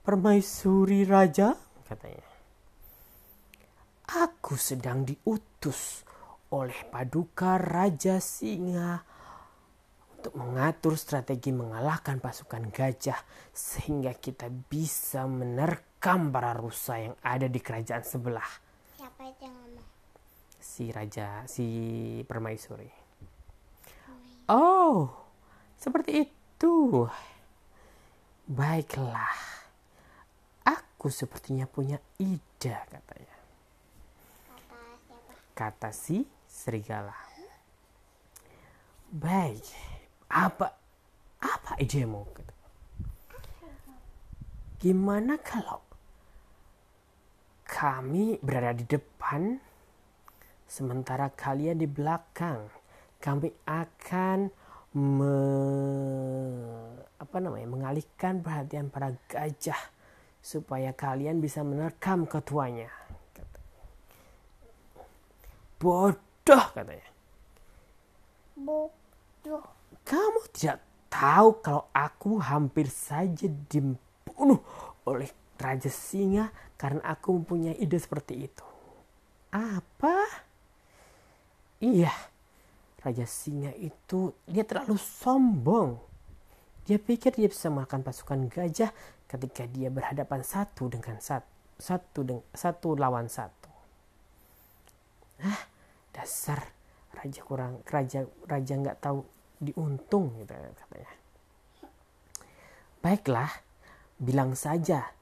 Permaisuri 0.06 1.02
Raja, 1.02 1.50
katanya. 1.82 2.30
Aku 4.06 4.54
sedang 4.54 5.02
diutus 5.02 6.06
oleh 6.54 6.78
Paduka 6.86 7.58
Raja 7.58 8.22
Singa 8.22 9.02
untuk 10.14 10.30
mengatur 10.38 10.94
strategi 10.94 11.50
mengalahkan 11.50 12.22
pasukan 12.22 12.70
gajah 12.70 13.18
sehingga 13.50 14.14
kita 14.14 14.46
bisa 14.46 15.26
menerkam 15.26 16.30
para 16.30 16.54
rusa 16.54 17.02
yang 17.02 17.18
ada 17.26 17.50
di 17.50 17.58
kerajaan 17.58 18.06
sebelah. 18.06 18.50
Siapa 19.02 19.26
itu 19.26 19.42
yang 19.42 19.58
ngomong? 19.58 19.86
Si 20.62 20.84
raja, 20.94 21.42
si 21.50 21.66
permaisuri. 22.30 22.94
Oh, 24.54 25.10
seperti 25.74 26.30
itu. 26.30 27.10
Baiklah. 28.46 29.55
Aku 31.06 31.14
sepertinya 31.14 31.70
punya 31.70 32.02
ide 32.18 32.74
katanya. 32.90 33.38
Kata 35.54 35.94
si 35.94 36.26
serigala. 36.50 37.14
Baik, 39.14 39.62
apa 40.26 40.74
apa 41.38 41.78
idemu? 41.78 42.26
Gimana 44.82 45.38
kalau 45.38 45.78
kami 47.62 48.42
berada 48.42 48.74
di 48.74 48.90
depan, 48.90 49.62
sementara 50.66 51.30
kalian 51.30 51.78
di 51.78 51.86
belakang? 51.86 52.66
Kami 53.22 53.54
akan 53.62 54.50
me, 54.98 55.38
apa 57.14 57.36
namanya 57.38 57.70
mengalihkan 57.70 58.42
perhatian 58.42 58.90
para 58.90 59.14
gajah 59.30 59.94
supaya 60.46 60.94
kalian 60.94 61.42
bisa 61.42 61.66
menerkam 61.66 62.22
ketuanya. 62.22 62.86
Bodoh 65.82 66.66
katanya. 66.70 67.10
Bodoh. 68.54 69.66
Kamu 70.06 70.46
tidak 70.54 70.86
tahu 71.10 71.58
kalau 71.58 71.90
aku 71.90 72.38
hampir 72.38 72.86
saja 72.86 73.50
dibunuh 73.50 74.62
oleh 75.02 75.26
Raja 75.58 75.90
Singa 75.90 76.54
karena 76.78 77.02
aku 77.02 77.42
mempunyai 77.42 77.74
ide 77.82 77.98
seperti 77.98 78.46
itu. 78.46 78.66
Apa? 79.50 80.46
Iya, 81.82 82.14
Raja 83.02 83.26
Singa 83.26 83.74
itu 83.74 84.30
dia 84.46 84.62
terlalu 84.62 84.94
sombong. 84.94 85.98
Dia 86.86 87.02
pikir 87.02 87.34
dia 87.34 87.50
bisa 87.50 87.66
makan 87.66 88.06
pasukan 88.06 88.46
gajah 88.46 88.94
ketika 89.26 89.66
dia 89.66 89.90
berhadapan 89.90 90.42
satu 90.42 90.86
dengan 90.90 91.18
satu, 91.18 91.50
satu 91.78 92.20
dengan 92.22 92.46
satu 92.54 92.88
lawan 92.94 93.26
satu. 93.26 93.70
Ah, 95.42 95.68
dasar 96.14 96.64
raja 97.12 97.40
kurang 97.44 97.84
raja 97.84 98.24
raja 98.48 98.74
nggak 98.78 98.98
tahu 99.02 99.20
diuntung 99.60 100.32
gitu 100.40 100.52
katanya. 100.54 101.12
Baiklah, 103.02 103.52
bilang 104.18 104.56
saja 104.56 105.12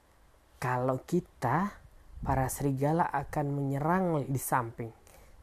kalau 0.57 1.03
kita 1.03 1.75
para 2.25 2.49
serigala 2.49 3.05
akan 3.05 3.45
menyerang 3.53 4.25
di 4.25 4.41
samping, 4.41 4.89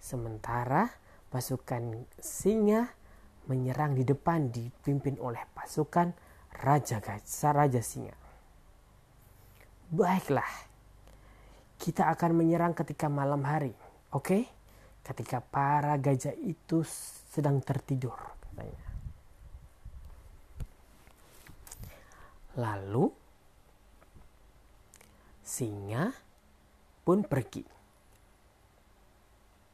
sementara 0.03 0.91
pasukan 1.31 2.05
singa 2.19 2.91
menyerang 3.47 3.95
di 3.99 4.03
depan 4.07 4.51
dipimpin 4.51 5.19
oleh 5.19 5.43
pasukan 5.55 6.15
raja 6.63 6.99
gajah 6.99 7.53
raja 7.55 7.81
singa. 7.83 8.22
Baiklah, 9.93 10.49
kita 11.77 12.09
akan 12.17 12.33
menyerang 12.33 12.73
ketika 12.73 13.13
malam 13.13 13.45
hari, 13.45 13.77
oke? 14.17 14.49
Ketika 15.05 15.45
para 15.45 16.01
gajah 16.01 16.33
itu 16.33 16.81
sedang 17.29 17.61
tertidur, 17.61 18.17
katanya. 18.17 18.89
Lalu 22.57 23.13
singa 25.45 26.17
pun 27.05 27.21
pergi. 27.29 27.61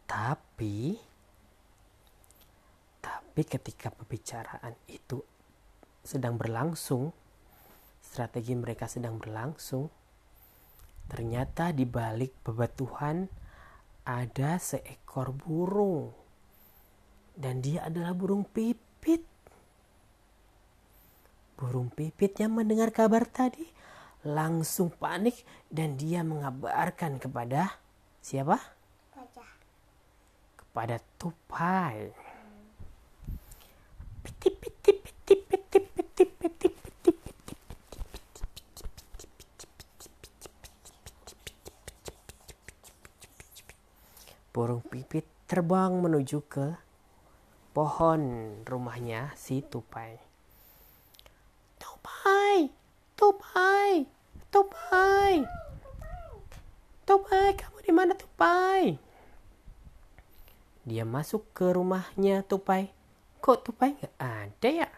Tapi 0.03 0.99
tapi 2.99 3.41
ketika 3.47 3.95
pembicaraan 3.95 4.75
itu 4.91 5.23
sedang 6.03 6.35
berlangsung, 6.35 7.15
strategi 8.03 8.59
mereka 8.59 8.91
sedang 8.91 9.23
berlangsung, 9.23 9.87
ternyata 11.09 11.73
di 11.73 11.89
balik 11.89 12.45
bebatuan 12.45 13.27
ada 14.09 14.57
seekor 14.57 15.33
burung. 15.37 16.13
Dan 17.37 17.61
dia 17.61 17.89
adalah 17.89 18.17
burung 18.17 18.45
pipit. 18.45 19.25
Burung 21.59 21.91
pipit 21.91 22.39
yang 22.39 22.55
mendengar 22.55 22.95
kabar 22.95 23.27
tadi 23.27 23.67
langsung 24.27 24.91
panik 24.91 25.47
dan 25.71 25.95
dia 25.95 26.27
mengabarkan 26.27 27.23
kepada 27.23 27.79
siapa? 28.19 28.59
Gajah. 29.15 29.53
Kepada 30.59 30.97
tupai. 31.21 32.11
Piti 34.23 34.49
piti 34.51 34.93
piti 34.93 35.35
piti 35.37 35.79
piti 35.79 36.25
piti 36.27 36.69
Burung 44.59 44.83
pipit 44.83 45.23
terbang 45.47 46.03
menuju 46.03 46.43
ke 46.51 46.75
pohon 47.71 48.23
rumahnya 48.67 49.31
si 49.39 49.63
tupai. 49.63 50.19
Tupai, 51.79 52.67
tupai, 53.15 54.03
tupai, 54.51 55.47
tupai, 57.07 57.49
kamu 57.55 57.79
di 57.87 57.93
mana 57.95 58.19
tupai? 58.19 58.99
Dia 60.83 61.07
masuk 61.07 61.55
ke 61.55 61.71
rumahnya 61.71 62.43
tupai. 62.43 62.91
Kok 63.39 63.63
tupai 63.63 63.95
nggak 63.95 64.17
ada 64.19 64.71
ya? 64.75 64.91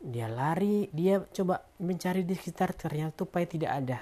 Dia 0.00 0.32
lari, 0.32 0.88
dia 0.96 1.20
coba 1.28 1.60
mencari 1.76 2.24
di 2.24 2.32
sekitar 2.32 2.72
ternyata 2.72 3.20
tupai 3.20 3.44
tidak 3.44 3.68
ada. 3.84 4.00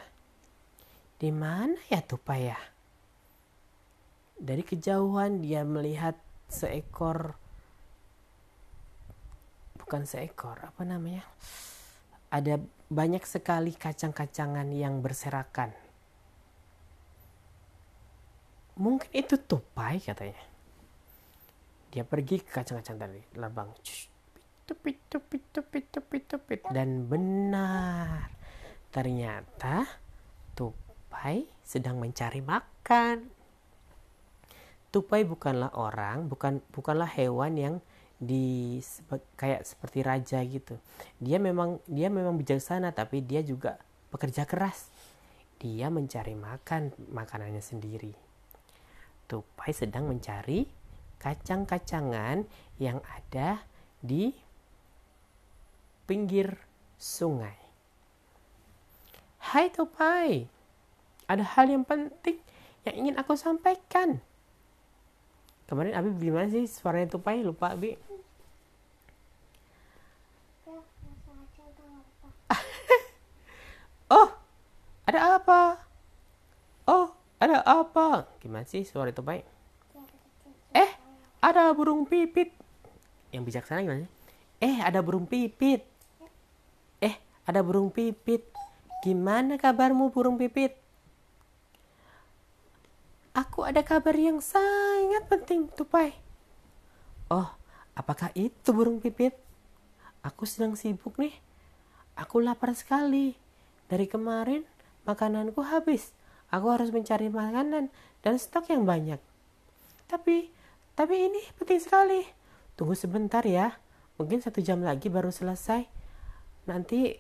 Di 1.19 1.35
mana 1.35 1.75
ya 1.91 1.99
tupai 1.99 2.55
ya? 2.55 2.74
Dari 4.35 4.63
kejauhan 4.67 5.41
dia 5.41 5.63
melihat 5.63 6.19
seekor 6.51 7.39
bukan 9.85 10.09
seekor, 10.09 10.57
apa 10.65 10.83
namanya? 10.83 11.23
Ada 12.33 12.57
banyak 12.89 13.23
sekali 13.29 13.77
kacang-kacangan 13.77 14.67
yang 14.73 15.05
berserakan. 15.05 15.71
Mungkin 18.75 19.07
itu 19.15 19.39
tupai 19.39 20.03
katanya. 20.03 20.41
Dia 21.95 22.03
pergi 22.03 22.43
ke 22.43 22.51
kacang-kacang 22.51 22.97
tadi, 22.99 23.23
labang. 23.39 23.71
Tupit, 24.67 24.99
tupit, 25.07 25.45
tupit, 25.55 25.85
tupit, 25.93 26.25
tupit. 26.27 26.61
Dan 26.75 27.07
benar, 27.07 28.35
ternyata 28.91 29.87
tupai 30.59 31.47
sedang 31.63 32.03
mencari 32.03 32.43
makan. 32.43 33.44
Tupai 34.95 35.27
bukanlah 35.27 35.75
orang, 35.75 36.31
bukan 36.31 36.63
bukanlah 36.71 37.11
hewan 37.11 37.59
yang 37.59 37.75
di 38.23 38.79
kayak 39.35 39.67
seperti 39.67 40.07
raja 40.07 40.39
gitu. 40.47 40.79
Dia 41.19 41.43
memang 41.43 41.83
dia 41.91 42.07
memang 42.07 42.39
bijaksana 42.39 42.95
tapi 42.95 43.19
dia 43.19 43.43
juga 43.43 43.75
pekerja 44.15 44.47
keras. 44.47 44.95
Dia 45.59 45.91
mencari 45.91 46.39
makan 46.39 46.95
makanannya 47.11 47.59
sendiri. 47.59 48.15
Tupai 49.27 49.75
sedang 49.75 50.07
mencari 50.07 50.63
kacang-kacangan 51.19 52.47
yang 52.79 53.03
ada 53.03 53.67
di 53.99 54.31
pinggir 56.07 56.55
sungai. 56.95 57.59
Hai 59.43 59.75
Tupai, 59.75 60.47
ada 61.27 61.43
hal 61.43 61.67
yang 61.67 61.83
penting 61.83 62.39
yang 62.87 62.95
ingin 62.95 63.17
aku 63.19 63.35
sampaikan. 63.35 64.23
Kemarin 65.75 65.99
Abi 65.99 66.15
gimana 66.23 66.47
sih 66.47 66.71
suaranya 66.71 67.19
Tupai? 67.19 67.43
Lupa 67.43 67.75
Abi. 67.75 67.99
Tahu. 74.07 74.23
Ada 75.11 75.35
apa? 75.35 75.83
Oh, 76.87 77.11
ada 77.43 77.59
apa? 77.67 78.31
Gimana 78.39 78.63
sih 78.71 78.87
suara 78.87 79.11
itu 79.11 79.19
baik? 79.19 79.43
Eh, 80.71 80.91
ada 81.43 81.75
burung 81.75 82.07
pipit. 82.07 82.55
Yang 83.35 83.43
bijaksana 83.51 83.83
gimana 83.83 84.07
sih? 84.07 84.13
Eh, 84.63 84.79
ada 84.79 85.03
burung 85.03 85.27
pipit. 85.27 85.83
Eh, 87.03 87.19
ada 87.51 87.67
burung 87.67 87.91
pipit. 87.91 88.47
Gimana 89.03 89.59
kabarmu 89.59 90.15
burung 90.15 90.39
pipit? 90.39 90.79
Aku 93.35 93.67
ada 93.67 93.83
kabar 93.83 94.15
yang 94.15 94.39
sangat 94.39 94.94
penting, 95.27 95.71
Tupai. 95.71 96.17
Oh, 97.31 97.49
apakah 97.95 98.35
itu 98.35 98.75
burung 98.75 98.99
pipit? 98.99 99.39
Aku 100.25 100.49
sedang 100.49 100.75
sibuk 100.75 101.15
nih. 101.21 101.37
Aku 102.17 102.41
lapar 102.41 102.73
sekali. 102.73 103.37
Dari 103.87 104.09
kemarin 104.09 104.65
makananku 105.05 105.61
habis. 105.61 106.17
Aku 106.49 106.73
harus 106.73 106.89
mencari 106.95 107.29
makanan 107.29 107.93
dan 108.25 108.35
stok 108.41 108.73
yang 108.73 108.89
banyak. 108.89 109.21
Tapi, 110.09 110.49
tapi 110.97 111.15
ini 111.29 111.41
penting 111.61 111.81
sekali. 111.81 112.25
Tunggu 112.75 112.97
sebentar 112.97 113.45
ya. 113.45 113.77
Mungkin 114.17 114.41
satu 114.41 114.63
jam 114.63 114.81
lagi 114.81 115.11
baru 115.13 115.29
selesai. 115.29 115.85
Nanti 116.65 117.19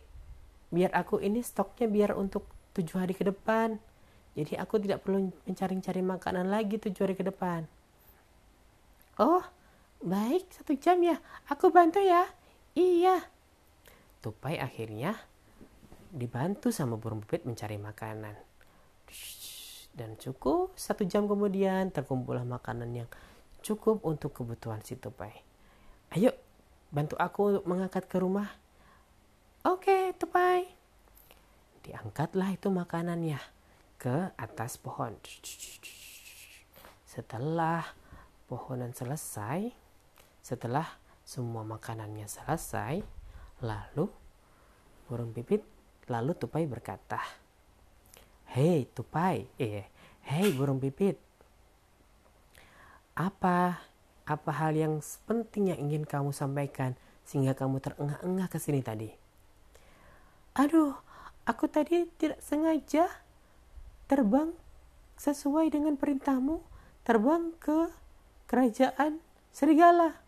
biar 0.72 0.94
aku 0.96 1.20
ini 1.20 1.44
stoknya 1.44 1.86
biar 1.90 2.10
untuk 2.16 2.48
tujuh 2.72 2.98
hari 2.98 3.12
ke 3.12 3.26
depan. 3.26 3.76
Jadi 4.34 4.58
aku 4.58 4.82
tidak 4.82 5.06
perlu 5.06 5.30
mencari-cari 5.46 6.02
makanan 6.02 6.50
lagi 6.50 6.80
tujuh 6.80 7.06
hari 7.06 7.14
ke 7.14 7.22
depan. 7.22 7.68
Oh, 9.20 9.42
baik 10.02 10.50
satu 10.50 10.74
jam 10.74 10.98
ya. 11.02 11.22
Aku 11.46 11.70
bantu 11.70 12.02
ya. 12.02 12.26
Iya. 12.74 13.22
Tupai 14.18 14.58
akhirnya 14.58 15.14
dibantu 16.14 16.74
sama 16.74 16.98
burung 16.98 17.22
pipit 17.22 17.46
mencari 17.46 17.78
makanan. 17.78 18.34
Dan 19.94 20.18
cukup 20.18 20.74
satu 20.74 21.06
jam 21.06 21.30
kemudian 21.30 21.94
terkumpullah 21.94 22.42
makanan 22.42 22.90
yang 22.90 23.08
cukup 23.62 24.02
untuk 24.02 24.34
kebutuhan 24.34 24.82
si 24.82 24.98
Tupai. 24.98 25.30
Ayo, 26.10 26.34
bantu 26.90 27.14
aku 27.14 27.54
untuk 27.54 27.64
mengangkat 27.70 28.10
ke 28.10 28.18
rumah. 28.18 28.50
Oke, 29.62 30.10
Tupai. 30.18 30.66
Diangkatlah 31.86 32.58
itu 32.58 32.68
makanannya 32.74 33.38
ke 33.96 34.34
atas 34.34 34.76
pohon. 34.76 35.14
Setelah 37.06 37.86
pohonan 38.44 38.92
selesai, 38.92 39.72
setelah 40.44 40.86
semua 41.24 41.64
makanannya 41.64 42.28
selesai, 42.28 43.00
lalu 43.64 44.12
burung 45.08 45.32
pipit 45.32 45.64
lalu 46.04 46.36
tupai 46.36 46.68
berkata, 46.68 47.20
"Hei 48.52 48.84
tupai, 48.92 49.48
eh, 49.56 49.88
hei 50.28 50.52
burung 50.52 50.76
pipit, 50.80 51.16
apa 53.16 53.80
apa 54.24 54.50
hal 54.52 54.72
yang 54.76 55.00
penting 55.28 55.72
yang 55.72 55.80
ingin 55.80 56.04
kamu 56.04 56.32
sampaikan 56.32 56.96
sehingga 57.24 57.56
kamu 57.56 57.80
terengah-engah 57.80 58.48
ke 58.52 58.58
sini 58.60 58.84
tadi?" 58.84 59.08
Aduh, 60.54 60.94
aku 61.48 61.66
tadi 61.66 62.04
tidak 62.20 62.38
sengaja 62.44 63.08
terbang 64.06 64.52
sesuai 65.16 65.72
dengan 65.72 65.96
perintahmu, 65.96 66.60
terbang 67.02 67.50
ke 67.58 68.03
kerajaan 68.54 69.18
serigala 69.50 70.22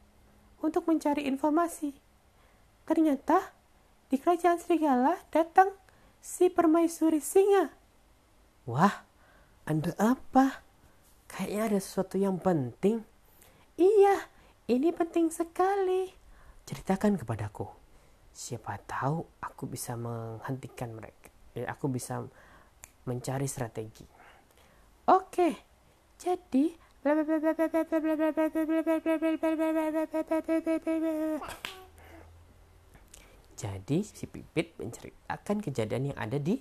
untuk 0.58 0.90
mencari 0.90 1.30
informasi. 1.30 1.94
Ternyata 2.82 3.54
di 4.10 4.18
kerajaan 4.18 4.58
serigala 4.58 5.14
datang 5.30 5.70
si 6.18 6.50
permaisuri 6.50 7.22
singa. 7.22 7.70
Wah, 8.66 9.06
Anda 9.62 9.94
apa? 9.94 10.66
Kayaknya 11.30 11.62
ada 11.70 11.78
sesuatu 11.78 12.18
yang 12.18 12.42
penting. 12.42 13.06
Iya, 13.78 14.26
ini 14.74 14.90
penting 14.90 15.30
sekali. 15.30 16.10
Ceritakan 16.66 17.22
kepadaku. 17.22 17.70
Siapa 18.34 18.74
tahu 18.90 19.22
aku 19.38 19.70
bisa 19.70 19.94
menghentikan 19.94 20.98
mereka. 20.98 21.30
Ya, 21.54 21.70
aku 21.70 21.86
bisa 21.86 22.26
mencari 23.06 23.46
strategi. 23.46 24.02
Oke, 25.06 25.62
jadi 26.18 26.85
jadi 33.56 33.98
si 34.04 34.24
Pipit 34.28 34.76
menceritakan 34.76 35.64
kejadian 35.64 36.12
yang 36.12 36.18
ada 36.18 36.36
di 36.36 36.60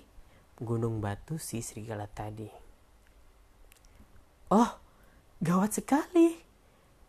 Gunung 0.56 1.04
Batu 1.04 1.36
si 1.36 1.60
Serigala 1.60 2.08
tadi. 2.08 2.48
Oh, 4.48 4.70
gawat 5.42 5.76
sekali. 5.76 6.32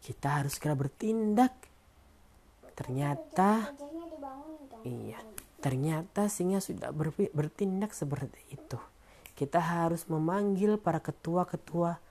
Kita 0.03 0.41
harus 0.41 0.59
segera 0.59 0.75
bertindak. 0.75 1.55
Ternyata, 2.75 3.71
iya, 4.83 5.17
ternyata 5.61 6.27
singa 6.27 6.59
sudah 6.59 6.91
bertindak 7.33 7.95
seperti 7.95 8.41
itu 8.53 8.77
kita 9.37 9.61
harus 9.61 10.09
memanggil 10.09 10.81
para 10.81 10.97
ketua-ketua 10.97 12.01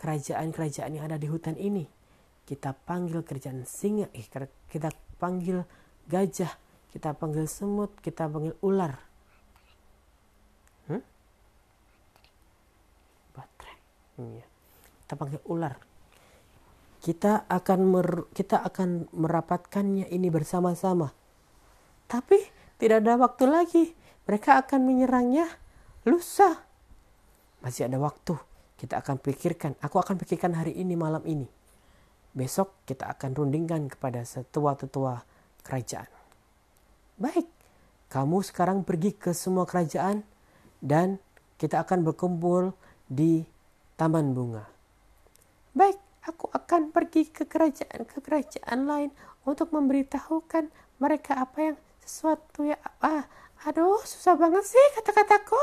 kerajaan-kerajaan 0.00 0.96
yang 0.96 1.04
ada 1.04 1.20
di 1.20 1.28
hutan 1.28 1.60
ini. 1.60 1.84
Kita 2.48 2.72
panggil 2.72 3.20
kerajaan 3.20 3.68
singa, 3.68 4.08
eh, 4.16 4.24
kita 4.66 4.88
panggil 5.20 5.62
gajah, 6.08 6.50
kita 6.90 7.12
panggil 7.14 7.44
semut, 7.44 7.94
kita 8.00 8.26
panggil 8.26 8.56
ular. 8.64 8.96
Hmm? 10.88 11.04
Baterai. 13.36 13.78
Iya. 14.18 14.44
Kita 15.04 15.14
panggil 15.14 15.40
ular. 15.46 15.74
Kita 17.00 17.46
akan 17.46 17.80
mer 17.86 18.08
kita 18.34 18.60
akan 18.60 19.12
merapatkannya 19.14 20.10
ini 20.10 20.28
bersama-sama. 20.32 21.12
Tapi 22.10 22.36
tidak 22.80 23.06
ada 23.06 23.20
waktu 23.20 23.44
lagi. 23.46 23.84
Mereka 24.26 24.66
akan 24.66 24.80
menyerangnya 24.84 25.46
lusa. 26.04 26.66
Masih 27.62 27.86
ada 27.86 28.00
waktu. 28.02 28.49
Kita 28.80 29.04
akan 29.04 29.20
pikirkan. 29.20 29.76
Aku 29.84 30.00
akan 30.00 30.16
pikirkan 30.16 30.56
hari 30.56 30.72
ini, 30.72 30.96
malam 30.96 31.20
ini. 31.28 31.44
Besok 32.32 32.80
kita 32.88 33.12
akan 33.12 33.36
rundingkan 33.36 33.92
kepada 33.92 34.24
setua-tetua 34.24 35.20
kerajaan. 35.60 36.08
Baik, 37.20 37.44
kamu 38.08 38.40
sekarang 38.40 38.80
pergi 38.80 39.12
ke 39.12 39.36
semua 39.36 39.68
kerajaan 39.68 40.24
dan 40.80 41.20
kita 41.60 41.84
akan 41.84 42.08
berkumpul 42.08 42.72
di 43.04 43.44
taman 44.00 44.32
bunga. 44.32 44.64
Baik, 45.76 46.00
aku 46.24 46.48
akan 46.48 46.88
pergi 46.88 47.28
ke 47.28 47.44
kerajaan 47.44 48.08
ke 48.08 48.24
kerajaan 48.24 48.88
lain 48.88 49.10
untuk 49.44 49.76
memberitahukan 49.76 50.72
mereka 50.96 51.44
apa 51.44 51.72
yang 51.72 51.76
sesuatu 52.00 52.64
ya 52.64 52.80
ah, 53.04 53.28
aduh 53.68 54.00
susah 54.04 54.36
banget 54.40 54.64
sih 54.64 54.86
kata-kataku 54.96 55.60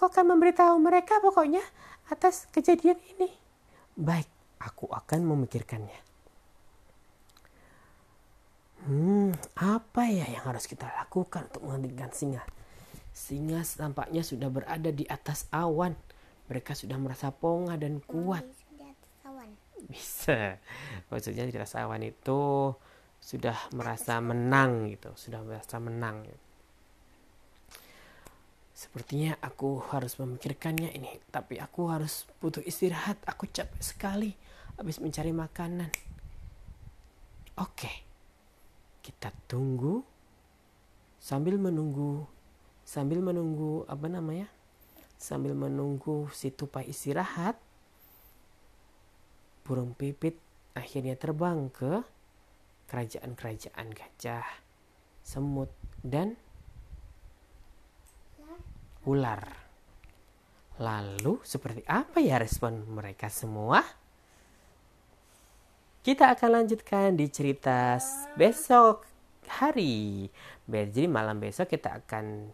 Aku 0.00 0.08
akan 0.08 0.32
memberitahu 0.32 0.80
mereka 0.80 1.20
pokoknya 1.20 1.60
atas 2.10 2.50
kejadian 2.50 2.98
ini. 3.16 3.30
Baik, 3.94 4.26
aku 4.58 4.90
akan 4.90 5.24
memikirkannya. 5.24 6.10
Hmm, 8.80 9.36
apa 9.60 10.08
ya 10.08 10.24
yang 10.24 10.44
harus 10.48 10.64
kita 10.64 10.88
lakukan 10.88 11.46
untuk 11.52 11.62
menghentikan 11.68 12.10
singa? 12.10 12.42
Singa 13.12 13.60
tampaknya 13.76 14.24
sudah 14.24 14.48
berada 14.48 14.90
di 14.90 15.04
atas 15.06 15.46
awan. 15.52 15.92
Mereka 16.50 16.74
sudah 16.74 16.98
merasa 16.98 17.30
pongah 17.30 17.78
dan 17.78 18.02
kuat. 18.02 18.42
Bisa. 19.86 20.58
Maksudnya 21.08 21.46
di 21.46 21.54
atas 21.56 21.76
awan 21.78 22.02
itu 22.04 22.72
sudah 23.20 23.56
merasa 23.76 24.18
menang 24.18 24.88
gitu, 24.88 25.12
sudah 25.14 25.44
merasa 25.44 25.76
menang. 25.76 26.24
Gitu. 26.24 26.49
Sepertinya 28.80 29.36
aku 29.44 29.76
harus 29.92 30.16
memikirkannya 30.16 30.96
ini, 30.96 31.20
tapi 31.28 31.60
aku 31.60 31.92
harus 31.92 32.24
butuh 32.40 32.64
istirahat. 32.64 33.20
Aku 33.28 33.44
capek 33.44 33.76
sekali 33.84 34.32
habis 34.80 34.96
mencari 35.04 35.36
makanan. 35.36 35.92
Oke, 37.60 37.92
kita 39.04 39.36
tunggu 39.44 40.00
sambil 41.20 41.60
menunggu, 41.60 42.24
sambil 42.80 43.20
menunggu 43.20 43.84
apa 43.84 44.08
namanya? 44.08 44.48
Sambil 45.20 45.52
menunggu 45.52 46.32
si 46.32 46.48
tupai 46.48 46.88
istirahat, 46.88 47.60
burung 49.60 49.92
pipit 49.92 50.40
akhirnya 50.72 51.20
terbang 51.20 51.68
ke 51.68 52.00
kerajaan-kerajaan 52.88 53.92
gajah, 53.92 54.48
semut, 55.20 55.68
dan 56.00 56.40
ular. 59.08 59.44
Lalu 60.80 61.40
seperti 61.44 61.84
apa 61.84 62.20
ya 62.24 62.40
respon 62.40 62.84
mereka 62.88 63.28
semua? 63.28 63.84
Kita 66.00 66.32
akan 66.32 66.64
lanjutkan 66.64 67.12
di 67.12 67.28
cerita 67.28 68.00
besok 68.32 69.04
hari. 69.44 70.28
Jadi 70.64 71.04
malam 71.04 71.36
besok 71.36 71.68
kita 71.68 72.00
akan 72.00 72.48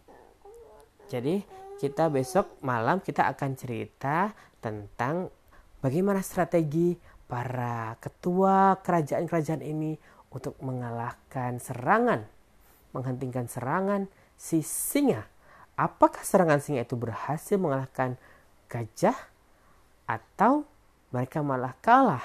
jadi 1.06 1.46
kita 1.78 2.10
besok 2.10 2.58
malam 2.66 2.98
kita 2.98 3.30
akan 3.30 3.54
cerita 3.54 4.34
tentang 4.58 5.30
bagaimana 5.78 6.18
strategi 6.24 6.98
para 7.30 7.94
ketua 8.02 8.80
kerajaan-kerajaan 8.82 9.62
ini 9.62 9.94
untuk 10.34 10.58
mengalahkan 10.58 11.62
serangan, 11.62 12.26
menghentikan 12.90 13.46
serangan 13.46 14.10
si 14.34 14.66
singa. 14.66 15.35
Apakah 15.76 16.24
serangan 16.24 16.56
singa 16.56 16.88
itu 16.88 16.96
berhasil 16.96 17.60
mengalahkan 17.60 18.16
gajah 18.64 19.12
atau 20.08 20.64
mereka 21.12 21.44
malah 21.44 21.76
kalah? 21.84 22.24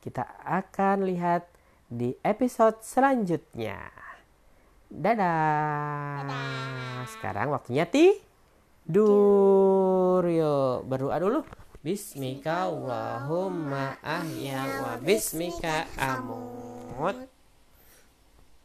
Kita 0.00 0.24
akan 0.40 1.04
lihat 1.04 1.44
di 1.92 2.16
episode 2.24 2.80
selanjutnya. 2.80 3.92
Dadah. 4.88 6.24
Dadah. 6.24 7.04
Sekarang 7.12 7.52
waktunya 7.52 7.84
tidur. 7.84 8.24
Yuk, 10.24 10.88
berdoa 10.88 11.20
dulu. 11.20 11.44
Bismika 11.84 12.72
Allahumma 12.72 14.00
ahya 14.00 14.64
wa 14.80 14.96
bismika 14.96 15.84
amut. 16.00 17.37